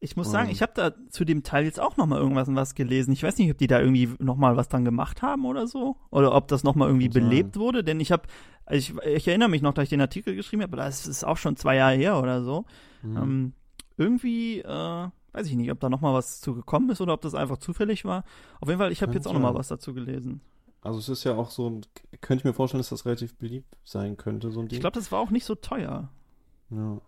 [0.00, 2.74] Ich muss sagen, ich habe da zu dem Teil jetzt auch noch mal irgendwas was
[2.74, 3.12] gelesen.
[3.12, 5.96] Ich weiß nicht, ob die da irgendwie noch mal was dran gemacht haben oder so.
[6.10, 7.30] Oder ob das noch mal irgendwie Kann sein.
[7.30, 7.82] belebt wurde.
[7.82, 8.24] Denn ich habe,
[8.70, 11.38] ich, ich erinnere mich noch, dass ich den Artikel geschrieben habe, aber das ist auch
[11.38, 12.66] schon zwei Jahre her oder so.
[13.02, 13.16] Mhm.
[13.16, 13.52] Ähm,
[13.96, 17.22] irgendwie, äh, weiß ich nicht, ob da noch mal was zu gekommen ist oder ob
[17.22, 18.24] das einfach zufällig war.
[18.60, 20.42] Auf jeden Fall, ich habe jetzt auch noch mal was dazu gelesen.
[20.84, 21.80] Also es ist ja auch so,
[22.20, 24.76] könnte ich mir vorstellen, dass das relativ beliebt sein könnte, so ein Ding.
[24.76, 26.10] Ich glaube, das war auch nicht so teuer.
[26.68, 27.00] Ja.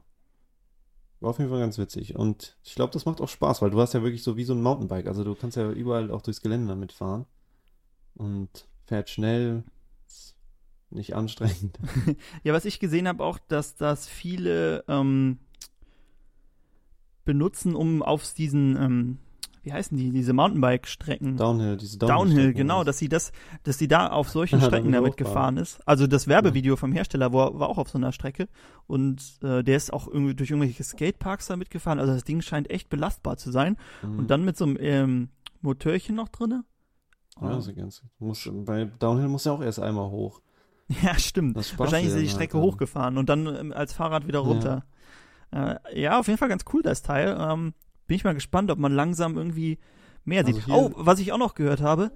[1.21, 2.17] War auf jeden Fall ganz witzig.
[2.17, 4.55] Und ich glaube, das macht auch Spaß, weil du hast ja wirklich so wie so
[4.55, 5.07] ein Mountainbike.
[5.07, 7.27] Also du kannst ja überall auch durchs Gelände damit fahren.
[8.15, 9.63] Und fährt schnell.
[10.07, 10.37] Ist
[10.89, 11.79] nicht anstrengend.
[12.45, 15.39] Ja, was ich gesehen habe auch, dass das viele ähm,
[17.27, 19.19] benutzen, um auf diesen, ähm,
[19.67, 21.37] wie heißen die, diese Mountainbike-Strecken.
[21.37, 23.33] Downhill, diese Downhill, Downhill-Strecken genau, dass sie das,
[23.65, 25.81] dass sie da auf solchen Ja, Strecken damit gefahren ist.
[25.87, 28.49] Also das Werbevideo vom Hersteller war, war auch auf so einer Strecke
[28.87, 31.99] und äh, der ist auch irgendwie durch irgendwelche Skateparks damit gefahren.
[31.99, 33.77] Also das Ding scheint echt belastbar zu sein.
[34.03, 34.19] Mhm.
[34.21, 35.29] Und dann mit so einem ähm,
[35.63, 36.65] Motörchen noch drinne.
[37.41, 38.03] Ja, so ganz.
[38.21, 40.41] Muss, bei Downhill muss ja auch erst einmal hoch.
[41.03, 41.57] Ja, stimmt.
[41.79, 44.47] Wahrscheinlich ist die dann Strecke halt hochgefahren und dann ähm, als Fahrrad wieder Ja.
[44.47, 44.85] runter.
[45.53, 45.73] Ja.
[45.73, 47.37] Äh, ja, auf jeden Fall ganz cool, das Teil.
[47.41, 47.75] Ähm,
[48.07, 49.79] bin ich mal gespannt, ob man langsam irgendwie
[50.25, 50.69] mehr Also sieht.
[50.69, 52.13] Oh, was ich auch noch gehört habe,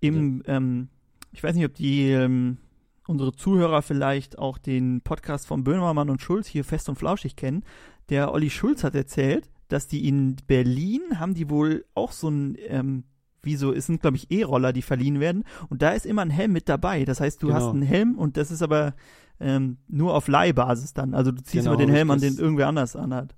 [0.00, 0.88] im, ähm,
[1.32, 2.58] ich weiß nicht, ob die ähm,
[3.06, 7.64] unsere Zuhörer vielleicht auch den Podcast von Böhmermann und Schulz hier fest und flauschig kennen.
[8.08, 12.56] Der Olli Schulz hat erzählt, dass die in Berlin haben die wohl auch so ein
[12.68, 13.04] ähm,
[13.42, 15.44] wie so, es sind, glaube ich, E-Roller, die verliehen werden.
[15.68, 17.04] Und da ist immer ein Helm mit dabei.
[17.04, 17.58] Das heißt, du Genau.
[17.58, 18.94] hast einen Helm und das ist aber
[19.38, 21.12] ähm, nur auf Leihbasis dann.
[21.12, 23.34] Also du ziehst Genau, immer den Helm an, den irgendwer anders anhat.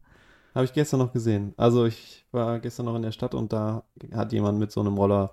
[0.56, 1.52] Habe ich gestern noch gesehen.
[1.58, 4.96] Also ich war gestern noch in der Stadt und da hat jemand mit so einem
[4.96, 5.30] Roller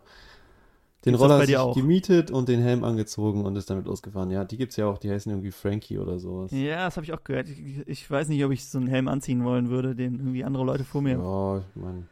[1.06, 1.74] den Gibt's Roller sich auch?
[1.76, 4.32] gemietet und den Helm angezogen und ist damit losgefahren.
[4.32, 6.52] Ja, die gibt's ja auch, die heißen irgendwie Frankie oder sowas.
[6.52, 7.48] Ja, das habe ich auch gehört.
[7.50, 10.64] Ich, ich weiß nicht, ob ich so einen Helm anziehen wollen würde, den irgendwie andere
[10.64, 11.18] Leute vor mir.
[11.18, 12.04] Ja, ich meine,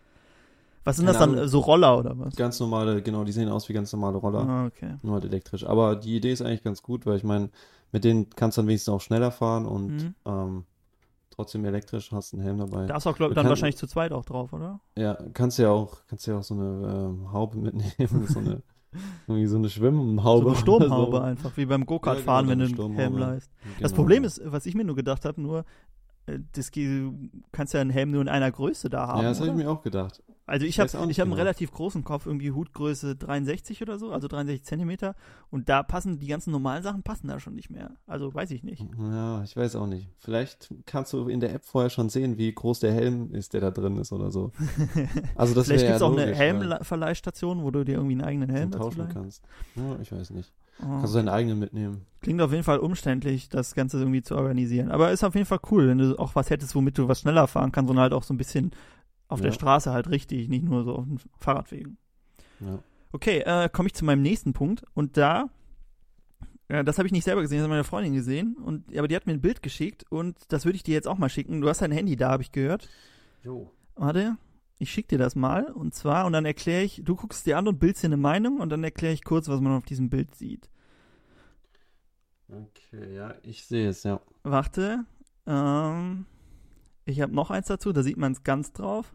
[0.84, 1.36] Was sind das dann?
[1.36, 1.48] Ahnung.
[1.48, 2.36] So Roller oder was?
[2.36, 4.96] ganz normale, genau, die sehen aus wie ganz normale Roller, Ah, okay.
[5.04, 5.66] nur halt elektrisch.
[5.66, 7.50] Aber die Idee ist eigentlich ganz gut, weil ich meine,
[7.92, 10.16] mit denen kannst du dann wenigstens auch schneller fahren und Mhm.
[10.26, 10.64] ähm,
[11.32, 12.86] trotzdem elektrisch, hast einen Helm dabei.
[12.86, 14.80] Da ist auch, glaube ich, dann können- wahrscheinlich zu zweit auch drauf, oder?
[14.98, 18.62] Ja, kannst ja auch, kannst ja auch so eine ähm, Haube mitnehmen, so eine,
[19.28, 20.44] irgendwie so eine Schwimmhaube.
[20.44, 23.02] So eine Sturmhaube oder einfach, wie beim Ja, Go-Kart-Fahren, genau, wenn du so einen eine
[23.04, 23.50] Helm leist.
[23.64, 23.70] so.
[23.82, 24.02] Das Genau.
[24.04, 25.66] Problem ist, was ich mir nur gedacht habe, nur,
[26.28, 27.14] äh, das, du
[27.52, 29.22] kannst ja einen Helm nur in einer Größe da haben.
[29.24, 30.22] Ja, das habe ich mir auch gedacht.
[30.46, 31.36] Also ich habe ich hab einen genau.
[31.36, 35.16] relativ großen Kopf, irgendwie Hutgröße 63 oder so, also 63 Zentimeter.
[35.50, 37.92] Und da passen die ganzen normalen Sachen passen da schon nicht mehr.
[38.08, 38.86] Also weiß ich nicht.
[39.00, 40.10] Ja, ich weiß auch nicht.
[40.18, 43.62] Vielleicht kannst du in der App vorher schon sehen, wie groß der Helm ist, der
[43.62, 44.52] da drin ist oder so.
[45.36, 48.14] Also das Vielleicht gibt es ja auch eine logisch, weil Helmverleihstation, wo du dir irgendwie
[48.14, 49.44] einen eigenen Helm tauschen kannst.
[49.76, 50.52] Ja, ich weiß nicht.
[50.80, 50.86] Oh.
[50.86, 52.06] Kannst du deinen eigenen mitnehmen.
[52.22, 54.92] Klingt auf jeden Fall umständlich, das Ganze irgendwie zu organisieren.
[54.92, 57.48] Aber ist auf jeden Fall cool, wenn du auch was hättest, womit du was schneller
[57.48, 58.72] fahren kannst, sondern halt auch so ein bisschen
[59.32, 59.56] auf der Ja.
[59.56, 61.98] Straße halt richtig, nicht nur so auf den Fahrradwegen.
[62.60, 62.80] Ja.
[63.12, 64.84] Okay, äh, komme ich zu meinem nächsten Punkt.
[64.94, 65.50] Und da,
[66.68, 68.56] äh, das habe ich nicht selber gesehen, das hat meine Freundin gesehen.
[68.56, 71.18] Und, aber die hat mir ein Bild geschickt und das würde ich dir jetzt auch
[71.18, 71.62] mal schicken.
[71.62, 72.90] Du hast dein Handy da, habe ich gehört.
[73.44, 73.72] Jo.
[73.96, 74.38] Warte,
[74.80, 75.66] ich schicke dir das mal.
[75.72, 78.60] Und zwar, und dann erkläre ich, du guckst dir an und bildest dir eine Meinung
[78.60, 80.70] und dann erkläre ich kurz, was man auf diesem Bild sieht.
[82.50, 84.20] Okay, ja, ich sehe es, ja.
[84.44, 85.06] Warte,
[85.48, 86.26] ähm,
[87.06, 89.14] ich habe noch eins dazu, da sieht man es ganz drauf.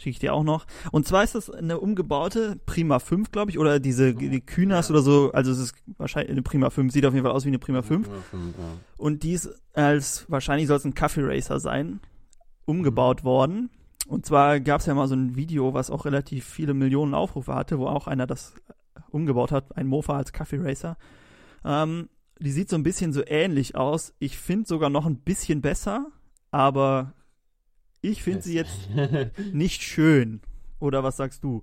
[0.00, 0.66] Schicke ich dir auch noch.
[0.92, 5.02] Und zwar ist das eine umgebaute Prima 5, glaube ich, oder diese die Kühners oder
[5.02, 5.30] so.
[5.32, 7.82] Also es ist wahrscheinlich eine Prima 5, sieht auf jeden Fall aus wie eine Prima
[7.82, 8.08] 5.
[8.08, 8.64] Ja, fünf, ja.
[8.96, 12.00] Und die ist als, wahrscheinlich soll es ein Kaffee Racer sein,
[12.64, 13.68] umgebaut worden.
[14.08, 17.54] Und zwar gab es ja mal so ein Video, was auch relativ viele Millionen Aufrufe
[17.54, 18.54] hatte, wo auch einer das
[19.10, 20.96] umgebaut hat, ein Mofa als Kaffee Racer.
[21.62, 24.14] Ähm, die sieht so ein bisschen so ähnlich aus.
[24.18, 26.06] Ich finde sogar noch ein bisschen besser,
[26.50, 27.12] aber
[28.02, 28.88] ich finde sie jetzt
[29.52, 30.40] nicht schön.
[30.78, 31.62] Oder was sagst du?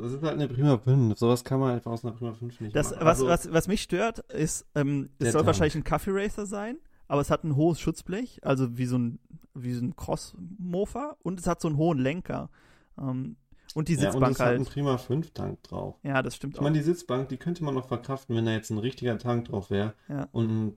[0.00, 1.16] Das ist halt eine Prima 5.
[1.18, 3.00] Sowas kann man einfach aus einer Prima 5 nicht Das, machen.
[3.04, 5.46] was, Also, was, was mich stört, ist, ähm, es soll Tank.
[5.46, 9.18] wahrscheinlich ein Kaffee Racer sein, aber es hat ein hohes Schutzblech, also wie so ein,
[9.54, 12.50] wie so ein Cross-Mofa und es hat so einen hohen Lenker.
[12.98, 13.36] Ähm,
[13.74, 14.70] und die ja, und Sitzbank es hat einen halt.
[14.70, 15.94] Prima 5 Tank drauf.
[16.02, 16.64] Ja, das stimmt Ich auch.
[16.64, 19.70] meine, die Sitzbank, die könnte man noch verkraften, wenn da jetzt ein richtiger Tank drauf
[19.70, 20.28] wäre Ja.
[20.32, 20.76] und ein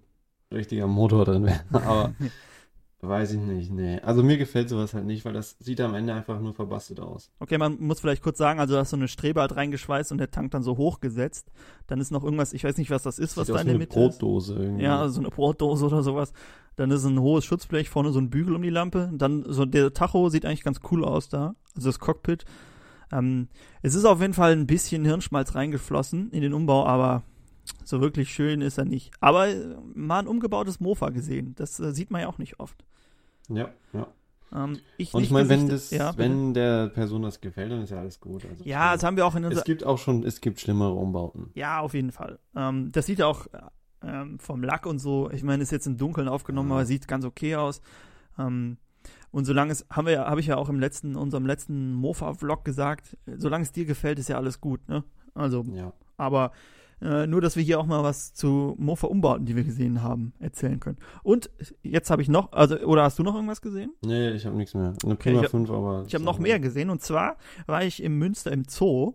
[0.54, 1.62] richtiger Motor drin wäre.
[1.72, 2.14] Aber
[3.02, 4.00] weiß ich nicht, nee.
[4.02, 7.32] Also mir gefällt sowas halt nicht, weil das sieht am Ende einfach nur verbastelt aus.
[7.40, 10.18] Okay, man muss vielleicht kurz sagen, also da ist so eine Strebe halt reingeschweißt und
[10.18, 11.50] der Tank dann so hochgesetzt.
[11.88, 13.78] Dann ist noch irgendwas, ich weiß nicht, was das ist, was Sieht da in der
[13.78, 14.20] Mitte ist.
[14.20, 14.84] Brotdose irgendwie.
[14.84, 16.34] Ja, so eine Brotdose oder sowas.
[16.76, 19.10] Dann ist ein hohes Schutzblech, vorne so ein Bügel um die Lampe.
[19.14, 21.56] Dann so der Tacho sieht eigentlich ganz cool aus da.
[21.76, 22.44] Also das Cockpit.
[23.12, 23.48] Ähm,
[23.82, 27.24] es ist auf jeden Fall ein bisschen Hirnschmalz reingeflossen in den Umbau, aber
[27.84, 29.12] so wirklich schön ist er nicht.
[29.20, 31.54] Aber äh, mal ein umgebautes Mofa gesehen.
[31.56, 32.86] Das äh, sieht man ja auch nicht oft.
[33.50, 34.08] Ja, ja.
[34.52, 37.82] Ähm, ich Und nicht ich meine, wenn das, ja, wenn der Person das gefällt, dann
[37.82, 38.46] ist ja alles gut.
[38.50, 40.94] Also ja, das haben wir auch in unserer es gibt auch schon, es gibt schlimmere
[40.94, 41.52] Umbauten.
[41.54, 42.40] Ja, auf jeden Fall.
[42.56, 43.46] Ähm, das sieht ja auch
[44.02, 46.76] ähm, vom Lack und so, ich meine, ist jetzt im Dunkeln aufgenommen, Ja.
[46.76, 47.82] aber sieht ganz okay aus.
[48.38, 48.78] Ähm,
[49.32, 52.66] und solange es, haben wir ja, habe ich ja auch im letzten, unserem letzten Mofa-Vlog
[52.66, 55.04] gesagt, solange es dir gefällt, ist ja alles gut, ne?
[55.36, 55.94] Also, Ja.
[56.18, 56.52] aber
[57.02, 60.80] äh, nur, dass wir hier auch mal was zu Mofa-Umbauten, die wir gesehen haben, erzählen
[60.80, 60.98] können.
[61.24, 61.50] Und
[61.82, 63.94] jetzt habe ich noch, also, oder hast du noch irgendwas gesehen?
[64.06, 64.94] Nee, ich habe nichts mehr.
[65.04, 66.04] Eine Okay, Prima ich hab- 5, aber.
[66.08, 67.38] Ich habe noch mehr gesehen und zwar
[67.68, 69.14] war ich im Münster im Zoo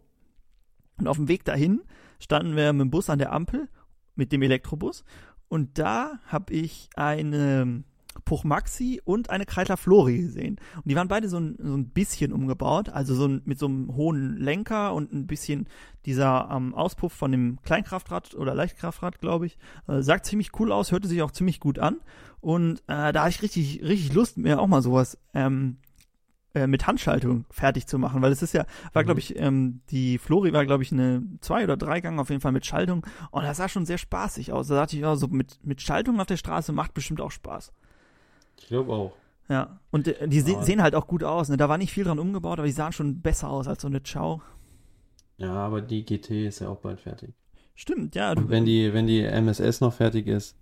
[0.98, 1.82] und auf dem Weg dahin
[2.20, 3.68] standen wir mit dem Bus an der Ampel
[4.14, 5.04] mit dem Elektrobus
[5.48, 7.84] und da habe ich eine
[8.24, 11.88] Puch Maxi und eine Kreidler Flori gesehen und die waren beide so ein, so ein
[11.88, 15.66] bisschen umgebaut, also so ein, mit so einem hohen Lenker und ein bisschen
[16.06, 19.58] dieser ähm, Auspuff von dem Kleinkraftrad oder Leichtkraftrad, glaube ich,
[19.88, 21.96] äh, sah ziemlich cool aus, hörte sich auch ziemlich gut an
[22.40, 25.78] und äh, da hatte ich richtig richtig Lust mir auch mal sowas ähm,
[26.54, 29.06] äh, mit Handschaltung fertig zu machen, weil es ist ja, war Mhm.
[29.06, 32.40] glaube ich, ähm, die Flori war glaube ich eine zwei oder drei Gang auf jeden
[32.40, 34.68] Fall mit Schaltung und das sah schon sehr spaßig aus.
[34.68, 37.72] Da dachte ich, ja, so mit, mit Schaltung auf der Straße macht bestimmt auch Spaß.
[38.64, 39.12] Ich glaube auch.
[39.50, 41.50] Ja, und äh, die se sehen halt auch gut aus.
[41.50, 41.58] Ne?
[41.58, 44.00] Da war nicht viel dran umgebaut, aber die sahen schon besser aus als so eine
[44.00, 44.40] Chow.
[45.36, 47.34] Ja, aber die GT ist ja auch bald fertig.
[47.74, 48.32] Stimmt, ja.
[48.32, 50.56] Und wenn die, wenn die MSS noch fertig ist,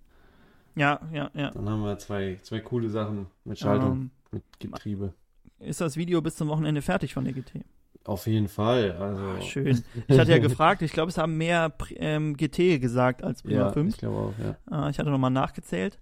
[0.75, 1.51] ja, ja, ja.
[1.51, 5.13] dann haben wir zwei, zwei coole Sachen mit Schaltung, Ähm, mit Getriebe.
[5.59, 7.63] ist das Video bis zum Wochenende fertig von der GT?
[8.03, 8.91] Auf jeden Fall.
[8.99, 9.21] Also.
[9.23, 9.81] Ah, schön.
[10.09, 13.71] Ich hatte ja gefragt, ich glaube, es haben mehr ähm, GT gesagt als Prima Ja,
[13.71, 13.93] 5.
[13.93, 14.33] ich glaube auch,
[14.71, 14.87] ja.
[14.87, 15.99] Äh, ich hatte nochmal nachgezählt.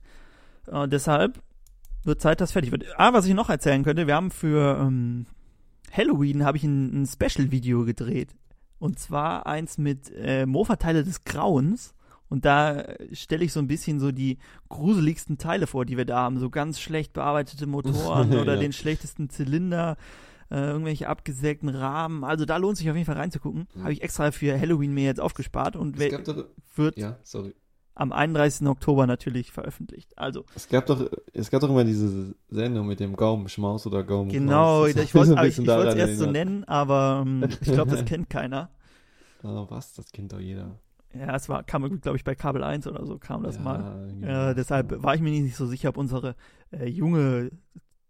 [0.66, 1.39] Äh, deshalb
[2.04, 2.86] wird Zeit, dass fertig wird.
[2.97, 5.26] Ah, was ich noch erzählen könnte, wir haben für ähm,
[5.91, 8.36] Halloween habe ich ein, ein Special-Video gedreht.
[8.80, 11.93] Und zwar eins mit äh, Mofa-Teile des Grauens.
[12.30, 14.38] Und da stelle ich so ein bisschen so die
[14.70, 16.39] gruseligsten Teile vor, die wir da haben.
[16.39, 18.60] So ganz schlecht bearbeitete Motoren oder Ja.
[18.60, 19.97] den schlechtesten Zylinder,
[20.49, 22.24] äh, irgendwelche abgesägten Rahmen.
[22.24, 23.68] Also da lohnt sich auf jeden Fall reinzugucken.
[23.76, 23.84] Mhm.
[23.84, 26.45] Habe ich extra für Halloween mir jetzt aufgespart und doch,
[26.76, 27.54] wird ja, sorry.
[27.93, 28.67] Am 31.
[28.67, 30.17] Oktober natürlich veröffentlicht.
[30.17, 34.39] Also, Es gab doch, es gab doch immer diese Sendung mit dem Gaumenschmaus oder Gaumenschmaus.
[34.39, 38.69] genau, ich wollte es erst so nennen, aber ähm, ich glaube, das kennt keiner.
[39.43, 39.93] Ah, was?
[39.93, 40.79] Das kennt doch jeder.
[41.13, 44.07] Ja, es war, kam, glaube ich, bei Kabel 1 oder so kam das ja, mal.
[44.07, 44.49] genau.
[44.49, 46.35] Äh, deshalb war ich mir nicht so sicher, ob unsere
[46.71, 47.51] äh, junge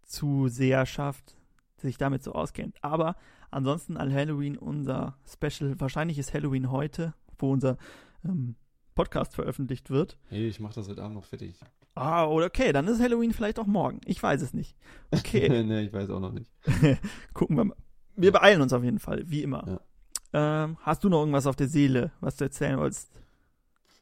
[0.04, 1.36] Zuseherschaft
[1.78, 2.76] sich damit so auskennt.
[2.80, 3.16] Aber
[3.50, 7.76] ansonsten an Halloween unser Special, wahrscheinlich ist Halloween heute, wo unser
[8.24, 8.54] ähm,
[8.94, 10.16] Podcast veröffentlicht wird.
[10.28, 11.54] Hey, ich mach das heute Abend noch fertig.
[11.94, 14.00] Ah, oder okay, dann ist Halloween vielleicht auch morgen.
[14.06, 14.76] Ich weiß es nicht.
[15.10, 15.48] Okay.
[15.64, 16.50] nee, ich weiß auch noch nicht.
[17.34, 17.76] Gucken wir mal.
[18.16, 19.80] Wir beeilen uns auf jeden Fall, wie immer.
[20.32, 23.10] Ähm, hast du noch irgendwas auf der Seele, was du erzählen wolltest?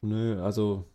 [0.01, 0.85] Nö, also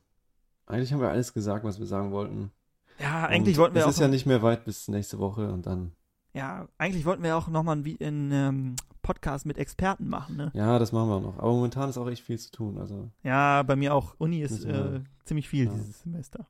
[0.66, 2.50] eigentlich haben wir alles gesagt, was wir sagen wollten.
[2.98, 3.90] Ja, eigentlich Und wollten wir es auch.
[3.90, 5.92] ist ja nicht mehr weit bis nächste Woche und dann.
[6.34, 8.76] ja, eigentlich wollten wir auch nochmal einen ähm,
[9.06, 10.50] Podcast mit Experten machen, ne?
[10.52, 11.38] Ja, das machen wir auch noch.
[11.38, 12.76] Aber momentan ist auch echt viel zu tun.
[12.78, 14.14] Also, Ja, bei mir auch.
[14.18, 15.72] Uni ist äh, ziemlich viel Ja.
[15.72, 16.46] dieses Semester.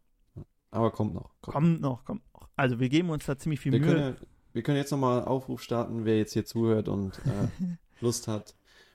[0.71, 1.31] aber kommt noch.
[1.43, 1.55] Kommt.
[1.55, 2.49] Kommt noch, kommt noch.
[2.57, 3.93] Also wir geben uns da ziemlich viel Wir Mühe.
[3.95, 4.17] können,
[4.55, 7.49] wir können jetzt nochmal einen Aufruf starten, wer jetzt hier zuhört und äh,
[8.01, 8.55] Lust hat.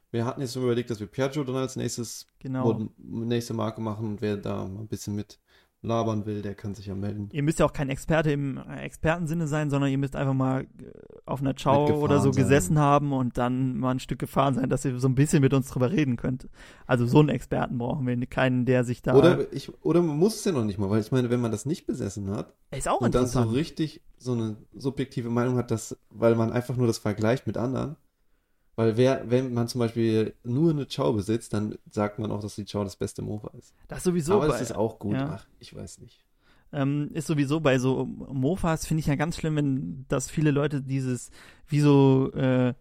[0.09, 2.89] Wir hatten jetzt schon überlegt, dass wir Piaggio dann als nächstes genau.
[2.97, 5.39] nächste Marke machen und wer da mal ein bisschen mit
[5.81, 7.29] labern will, der kann sich ja melden.
[7.31, 10.61] Ihr müsst ja auch kein Experte im äh, Expertensinne sein, sondern ihr müsst einfach mal
[10.61, 10.65] äh,
[11.25, 12.43] auf einer Ciao oder so sein.
[12.43, 15.53] gesessen haben und dann mal ein Stück gefahren sein, dass ihr so ein bisschen mit
[15.53, 16.47] uns drüber reden könnt.
[16.85, 19.15] Also so einen Experten brauchen wir, keinen, der sich da.
[19.15, 21.51] Oder, ich, oder man muss es ja noch nicht mal, weil ich meine, wenn man
[21.51, 25.71] das nicht besessen hat ist auch und dann so richtig so eine subjektive Meinung hat,
[25.71, 27.97] dass, weil man einfach nur das vergleicht mit anderen.
[28.75, 32.55] Weil wer, wenn man zum Beispiel nur eine Chow besitzt, dann sagt man auch, dass
[32.55, 33.73] die Chow das beste Mofa ist.
[33.87, 35.15] das ist sowieso Aber bei, das ist auch gut.
[35.15, 35.35] ja.
[35.39, 36.23] Ach, ich weiß nicht.
[36.71, 40.81] ähm, ist sowieso bei so Mofas finde ich ja ganz schlimm, wenn dass viele Leute
[40.81, 41.31] dieses
[41.67, 42.73] wie so äh,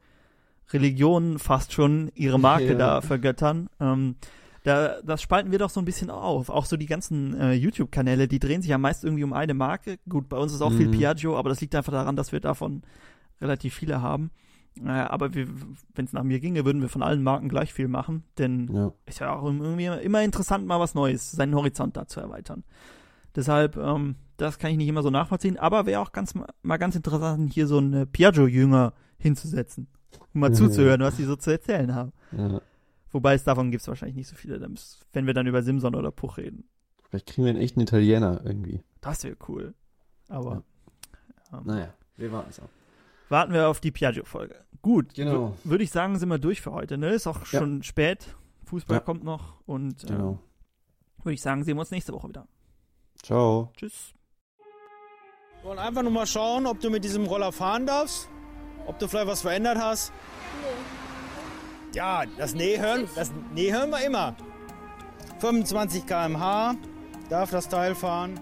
[0.72, 2.74] Religionen fast schon ihre Marke Ja.
[2.74, 3.68] da vergöttern.
[3.80, 4.14] Ähm,
[4.62, 6.50] da, das spalten wir doch so ein bisschen auf.
[6.50, 9.98] Auch so die ganzen äh, YouTube-Kanäle, die drehen sich ja meist irgendwie um eine Marke.
[10.08, 10.92] Gut, bei uns ist auch viel Mhm.
[10.92, 12.82] Piaggio, aber das liegt einfach daran, dass wir davon
[13.40, 14.30] relativ viele haben.
[14.84, 18.24] Äh, aber wenn es nach mir ginge, würden wir von allen Marken gleich viel machen,
[18.38, 18.92] denn Ja.
[19.06, 22.64] ist ja auch irgendwie immer interessant, mal was Neues, seinen Horizont da zu erweitern.
[23.34, 26.96] Deshalb, ähm, das kann ich nicht immer so nachvollziehen, aber wäre auch ganz mal ganz
[26.96, 29.86] interessant, hier so einen Piaggio-Jünger hinzusetzen,
[30.34, 30.54] um mal Ja.
[30.56, 32.12] zuzuhören, was die so zu erzählen haben.
[32.32, 32.60] ja.
[33.12, 34.60] Wobei es davon gibt es wahrscheinlich nicht so viele,
[35.12, 36.62] wenn wir dann über Simson oder Puch reden.
[37.08, 38.82] Vielleicht kriegen wir einen echten Italiener irgendwie.
[39.00, 39.74] Das wäre cool.
[40.28, 40.62] Aber
[41.52, 42.70] ähm, Naja, wir warten es ab.
[43.30, 44.56] Warten wir auf die Piaggio-Folge.
[44.82, 45.48] Gut, Genau.
[45.64, 46.98] wür- würde ich sagen, sind wir durch für heute.
[46.98, 47.10] Ne?
[47.10, 47.60] Ist auch Ja.
[47.60, 48.34] schon spät.
[48.66, 49.00] Fußball Ja.
[49.00, 50.38] kommt noch und äh, Genau.
[51.22, 52.46] würde ich sagen, sehen wir uns nächste Woche wieder.
[53.22, 53.70] Ciao.
[53.76, 54.14] Tschüss.
[55.62, 58.28] Und einfach nur mal schauen, ob du mit diesem Roller fahren darfst.
[58.86, 60.12] Ob du vielleicht was verändert hast.
[61.94, 64.34] Ja, das Nee hören, das Nee hören wir immer.
[65.40, 66.76] 25 km/h
[67.28, 68.40] darf das Teil fahren.